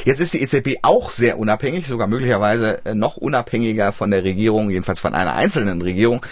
Jetzt 0.05 0.21
ist 0.21 0.35
die 0.35 0.43
EZB 0.43 0.79
auch 0.83 1.11
sehr 1.11 1.39
unabhängig, 1.39 1.87
sogar 1.87 2.07
möglicherweise 2.07 2.85
äh, 2.85 2.95
noch 2.95 3.17
unabhängiger 3.17 3.93
von 3.93 4.11
der 4.11 4.25
Regierung, 4.25 4.71
jedenfalls 4.71 5.01
von 5.01 5.15
einer 5.15 5.35
einzelnen 5.35 5.83
Regierung, 5.83 6.25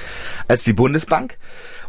als 0.48 0.64
die 0.64 0.72
Bundesbank. 0.72 1.36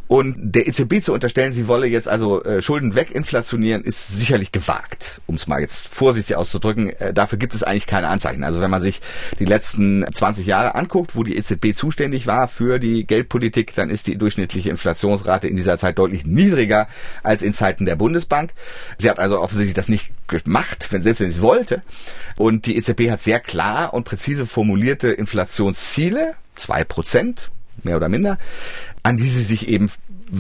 Und 0.08 0.36
der 0.38 0.68
EZB 0.68 1.02
zu 1.02 1.14
unterstellen, 1.14 1.54
sie 1.54 1.68
wolle 1.68 1.88
jetzt 1.88 2.10
also 2.10 2.44
äh, 2.44 2.62
Schulden 2.62 2.94
weginflationieren, 2.94 3.84
ist 3.84 4.10
sicherlich 4.10 4.52
gewagt, 4.52 5.22
um 5.28 5.36
es 5.36 5.48
mal 5.48 5.62
jetzt 5.62 5.88
vorsichtig 5.88 6.36
auszudrücken. 6.36 6.90
Äh, 6.90 7.14
dafür 7.14 7.40
gibt 7.40 7.56
es 7.56 7.64
eigentlich 7.64 7.88
keine 7.88 8.10
Anzeichen. 8.10 8.44
Also 8.44 8.62
wenn 8.62 8.70
man 8.70 8.82
sich 8.82 9.02
die 9.40 9.46
letzten 9.46 10.06
20 10.14 10.46
Jahre 10.46 10.76
anguckt, 10.76 11.16
wo 11.16 11.24
die 11.24 11.38
EZB 11.38 11.74
zuständig 11.74 12.28
war 12.28 12.48
für 12.48 12.80
die 12.80 13.08
Geldpolitik, 13.08 13.74
dann 13.76 13.90
ist 13.90 14.08
die 14.08 14.18
durchschnittliche 14.18 14.70
Inflationsrate 14.70 15.48
in 15.48 15.56
dieser 15.56 15.78
Zeit 15.78 15.98
deutlich 15.98 16.26
niedriger 16.26 16.88
als 17.24 17.42
in 17.42 17.54
Zeiten 17.54 17.86
der 17.86 17.96
Bundesbank. 17.96 18.52
Sie 18.98 19.10
hat 19.10 19.20
also 19.20 19.40
offensichtlich 19.40 19.74
das 19.74 19.88
nicht 19.88 20.12
gemacht, 20.40 20.88
wenn 20.92 21.04
selbst 21.04 21.22
wenn 21.22 21.32
sie 21.32 21.38
es 21.38 21.42
wollte. 21.42 21.82
Und 22.36 22.66
die 22.66 22.78
EZB 22.78 23.12
hat 23.12 23.22
sehr 23.22 23.40
klar 23.40 23.94
und 23.94 24.04
präzise 24.04 24.46
formulierte 24.46 25.10
Inflationsziele, 25.10 26.36
zwei 26.56 26.84
Prozent, 26.84 27.52
mehr 27.84 27.98
oder 27.98 28.10
minder, 28.10 28.38
an 29.02 29.18
die 29.18 29.28
sie 29.28 29.42
sich 29.42 29.68
eben 29.68 29.92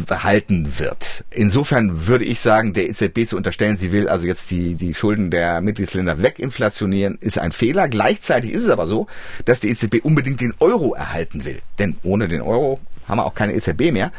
halten 0.09 0.79
wird. 0.79 1.23
Insofern 1.31 2.07
würde 2.07 2.25
ich 2.25 2.39
sagen, 2.39 2.73
der 2.73 2.89
EZB 2.89 3.27
zu 3.27 3.37
unterstellen, 3.37 3.77
sie 3.77 3.91
will 3.91 4.07
also 4.07 4.25
jetzt 4.25 4.49
die, 4.49 4.75
die 4.75 4.93
Schulden 4.93 5.29
der 5.29 5.61
Mitgliedsländer 5.61 6.21
weginflationieren, 6.21 7.17
ist 7.19 7.37
ein 7.37 7.51
Fehler. 7.51 7.87
Gleichzeitig 7.89 8.51
ist 8.51 8.63
es 8.63 8.69
aber 8.69 8.87
so, 8.87 9.07
dass 9.45 9.59
die 9.59 9.69
EZB 9.69 10.03
unbedingt 10.03 10.41
den 10.41 10.53
Euro 10.59 10.93
erhalten 10.93 11.45
will. 11.45 11.59
Denn 11.79 11.97
ohne 12.03 12.27
den 12.27 12.41
Euro 12.41 12.79
haben 13.07 13.17
wir 13.17 13.25
auch 13.25 13.35
keine 13.35 13.53
EZB 13.53 13.91
mehr, 13.91 14.11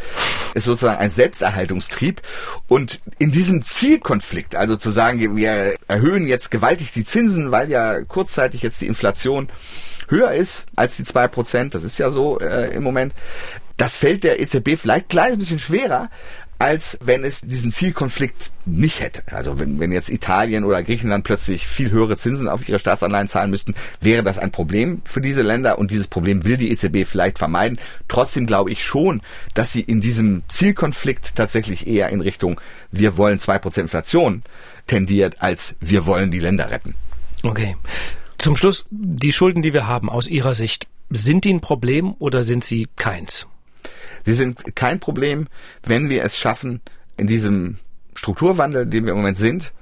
ist 0.55 0.65
sozusagen 0.65 0.99
ein 0.99 1.11
Selbsterhaltungstrieb. 1.11 2.23
Und 2.69 3.01
in 3.19 3.31
diesem 3.31 3.63
Zielkonflikt, 3.63 4.55
also 4.55 4.77
zu 4.77 4.91
sagen, 4.91 5.37
wir 5.37 5.75
erhöhen 5.89 6.27
jetzt 6.27 6.51
gewaltig 6.51 6.93
die 6.93 7.05
Zinsen, 7.05 7.51
weil 7.51 7.71
ja 7.71 8.03
kurzzeitig 8.03 8.63
jetzt 8.63 8.81
die 8.81 8.87
Inflation 8.87 9.49
höher 10.09 10.33
ist 10.33 10.67
als 10.77 10.97
die 10.97 11.05
zwei 11.05 11.29
Prozent, 11.29 11.75
das 11.75 11.83
ist 11.83 11.99
ja 11.99 12.11
so 12.11 12.39
äh, 12.39 12.75
im 12.75 12.83
Moment, 12.83 13.15
Das 13.77 13.97
fällt 13.97 14.23
der 14.23 14.41
EZB 14.41 14.77
vielleicht 14.81 15.07
ein 15.07 15.09
kleines 15.09 15.39
bisschen 15.39 15.59
schwerer, 15.59 16.09
als 16.59 16.99
wenn 17.05 17.25
es 17.25 17.41
diesen 17.41 17.73
Zielkonflikt 17.73 18.53
nicht 18.65 19.01
hätte. 19.01 19.23
Also 19.27 19.59
wenn, 19.59 19.81
wenn 19.81 19.93
jetzt 19.93 20.09
Italien 20.09 20.65
oder 20.65 20.83
Griechenland 20.83 21.25
plötzlich 21.25 21.67
viel 21.67 21.91
höhere 21.91 22.17
Zinsen 22.17 22.49
auf 22.49 22.69
ihre 22.69 22.79
Staatsanleihen 22.79 23.29
zahlen 23.29 23.51
müssten, 23.51 23.75
wäre 24.01 24.23
das 24.23 24.39
ein 24.39 24.53
Problem 24.53 25.03
für 25.05 25.21
diese 25.21 25.43
Länder 25.43 25.79
und 25.79 25.91
dieses 25.91 26.09
Problem 26.09 26.45
will 26.45 26.57
die 26.57 26.71
EZB 26.71 27.07
vielleicht 27.07 27.39
vermeiden. 27.39 27.79
Trotzdem 28.09 28.47
glaube 28.47 28.71
ich 28.71 28.85
schon, 28.85 29.21
dass 29.55 29.73
sie 29.73 29.81
in 29.81 30.01
diesem 30.01 30.43
Zielkonflikt 30.49 31.35
tatsächlich 31.35 31.87
eher 31.87 32.09
in 32.11 32.21
Richtung 32.21 32.61
wir 32.91 33.17
wollen 33.17 33.41
zwei 33.41 33.59
Prozent 33.59 33.85
Inflation 33.85 34.43
tendiert, 34.87 35.43
als 35.43 35.77
wir 35.81 36.07
wollen 36.07 36.31
die 36.31 36.39
Länder 36.39 36.71
retten. 36.71 36.95
Okay. 37.43 37.77
Zum 38.39 38.57
Schluss, 38.57 38.85
die 38.91 39.33
Schulden, 39.33 39.63
die 39.63 39.73
wir 39.73 39.87
haben, 39.87 40.11
aus 40.11 40.27
Ihrer 40.27 40.55
Sicht, 40.55 40.87
sind 41.11 41.45
die 41.45 41.53
ein 41.53 41.61
Problem 41.61 42.15
oder 42.19 42.43
sind 42.43 42.65
sie 42.65 42.89
keins? 42.97 43.47
Sie 44.25 44.33
sind 44.33 44.75
kein 44.75 45.01
Problem, 45.01 45.49
wenn 45.85 46.09
wir 46.09 46.25
es 46.25 46.37
schaffen, 46.37 46.81
in 47.17 47.27
diesem 47.27 47.79
Strukturwandel, 48.15 48.87
den 48.87 49.05
wir 49.05 49.13
im 49.13 49.19
Moment 49.19 49.39
sind, 49.39 49.73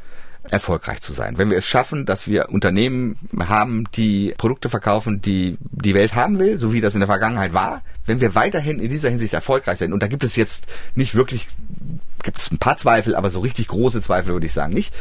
erfolgreich 0.51 1.01
zu 1.01 1.13
sein. 1.13 1.39
Wenn 1.39 1.51
wir 1.51 1.59
es 1.59 1.67
schaffen, 1.67 2.05
dass 2.05 2.27
wir 2.27 2.51
Unternehmen 2.51 3.17
haben, 3.39 3.85
die 3.95 4.35
Produkte 4.37 4.69
verkaufen, 4.69 5.21
die 5.21 5.57
die 5.61 5.95
Welt 5.95 6.15
haben 6.15 6.39
will, 6.39 6.59
so 6.59 6.73
wie 6.73 6.81
das 6.81 6.95
in 6.95 7.01
der 7.01 7.07
Vergangenheit 7.07 7.55
war, 7.55 7.83
wenn 8.07 8.21
wir 8.21 8.35
weiterhin 8.35 8.81
in 8.81 8.91
dieser 8.91 9.09
Hinsicht 9.09 9.35
erfolgreich 9.35 9.79
sind, 9.79 9.93
und 9.93 10.03
da 10.03 10.09
gibt 10.09 10.25
es 10.25 10.35
jetzt 10.35 10.67
nicht 10.95 11.15
wirklich, 11.15 11.47
gibt 12.23 12.39
es 12.39 12.51
ein 12.51 12.59
paar 12.59 12.77
Zweifel, 12.77 13.15
aber 13.15 13.31
so 13.31 13.41
richtig 13.41 13.69
große 13.69 14.03
Zweifel 14.03 14.33
würde 14.33 14.47
ich 14.47 14.53
sagen 14.53 14.73
nicht. 14.73 14.93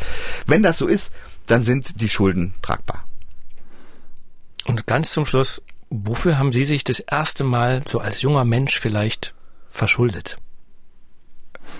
Wenn 0.45 0.61
das 0.61 0.77
so 0.77 0.87
ist, 0.87 1.11
dann 1.47 1.63
sind 1.63 2.01
die 2.01 2.09
Schulden 2.09 2.53
tragbar. 2.61 3.03
Und 4.65 4.85
ganz 4.85 5.11
zum 5.11 5.25
Schluss, 5.25 5.61
wofür 5.91 6.39
haben 6.39 6.51
Sie 6.51 6.65
sich 6.65 6.83
das 6.83 6.99
erste 6.99 7.43
Mal 7.43 7.83
so 7.87 7.99
als 7.99 8.21
junger 8.23 8.45
Mensch 8.45 8.79
vielleicht 8.79 9.35
verschuldet? 9.69 10.37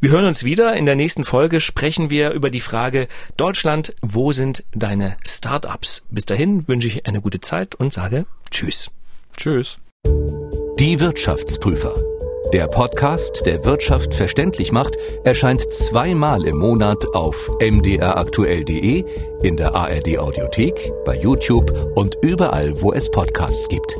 Wir 0.01 0.11
hören 0.11 0.25
uns 0.25 0.43
wieder. 0.43 0.75
In 0.75 0.85
der 0.85 0.95
nächsten 0.95 1.23
Folge 1.23 1.59
sprechen 1.59 2.09
wir 2.09 2.31
über 2.31 2.49
die 2.49 2.59
Frage 2.59 3.07
Deutschland, 3.37 3.95
wo 4.01 4.31
sind 4.31 4.63
deine 4.73 5.17
Startups? 5.25 6.05
Bis 6.09 6.25
dahin 6.25 6.67
wünsche 6.67 6.87
ich 6.87 7.05
eine 7.05 7.21
gute 7.21 7.39
Zeit 7.39 7.75
und 7.75 7.93
sage 7.93 8.25
Tschüss. 8.51 8.91
Tschüss. 9.35 9.77
Die 10.79 10.99
Wirtschaftsprüfer. 10.99 12.16
Der 12.53 12.67
Podcast, 12.67 13.45
der 13.45 13.65
Wirtschaft 13.65 14.13
verständlich 14.13 14.71
macht, 14.71 14.97
erscheint 15.23 15.69
zweimal 15.71 16.45
im 16.47 16.57
Monat 16.57 17.05
auf 17.13 17.51
mdraktuell.de, 17.59 19.03
in 19.43 19.57
der 19.57 19.75
ARD 19.75 20.17
Audiothek, 20.17 20.91
bei 21.03 21.15
YouTube 21.15 21.91
und 21.95 22.17
überall, 22.21 22.81
wo 22.81 22.93
es 22.93 23.09
Podcasts 23.09 23.67
gibt. 23.67 23.97